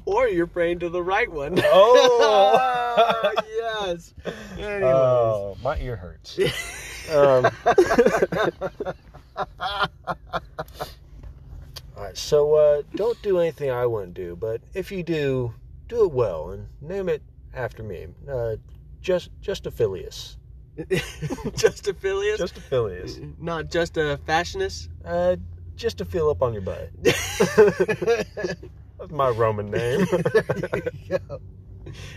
Or 0.06 0.28
you're 0.28 0.48
praying 0.48 0.80
to 0.80 0.90
the 0.90 1.04
right 1.04 1.32
one. 1.32 1.62
Oh! 1.64 3.32
yes. 3.48 4.14
Anyways. 4.58 4.84
Oh, 4.84 5.58
my 5.64 5.78
ear 5.80 5.96
hurts. 5.96 6.40
Um, 7.12 7.50
all 9.38 9.48
right, 11.98 12.18
so 12.18 12.56
uh, 12.56 12.82
don't 12.96 13.22
do 13.22 13.40
anything 13.40 13.70
I 13.70 13.86
wouldn't 13.86 14.14
do, 14.14 14.36
but 14.36 14.62
if 14.74 14.92
you 14.92 15.04
do, 15.04 15.54
do 15.88 16.06
it 16.06 16.12
well 16.12 16.52
and 16.52 16.68
name 16.82 17.10
it 17.10 17.22
after 17.54 17.84
me. 17.84 18.08
Uh, 18.30 18.56
just, 19.02 19.30
just 19.42 19.66
Aphilius. 19.66 20.38
just 21.56 21.88
a 21.88 21.94
Phileas? 21.94 22.40
Just 22.40 22.56
Aphilius. 22.56 23.20
Not 23.40 23.70
just 23.70 23.98
a 23.98 24.18
fashionist? 24.26 24.90
Uh, 25.04 25.36
just 25.76 25.98
to 25.98 26.06
fill 26.06 26.30
up 26.30 26.42
on 26.42 26.54
your 26.54 26.62
butt. 26.62 26.90
That's 27.02 28.56
my 29.10 29.30
Roman 29.30 29.70
name. 29.70 30.06
There 30.06 30.82
you 30.94 31.20
go. 31.20 31.42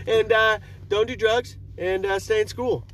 And 0.07 0.31
uh, 0.31 0.59
don't 0.87 1.07
do 1.07 1.15
drugs 1.15 1.57
and 1.77 2.05
uh, 2.05 2.19
stay 2.19 2.41
in 2.41 2.47
school. 2.47 2.85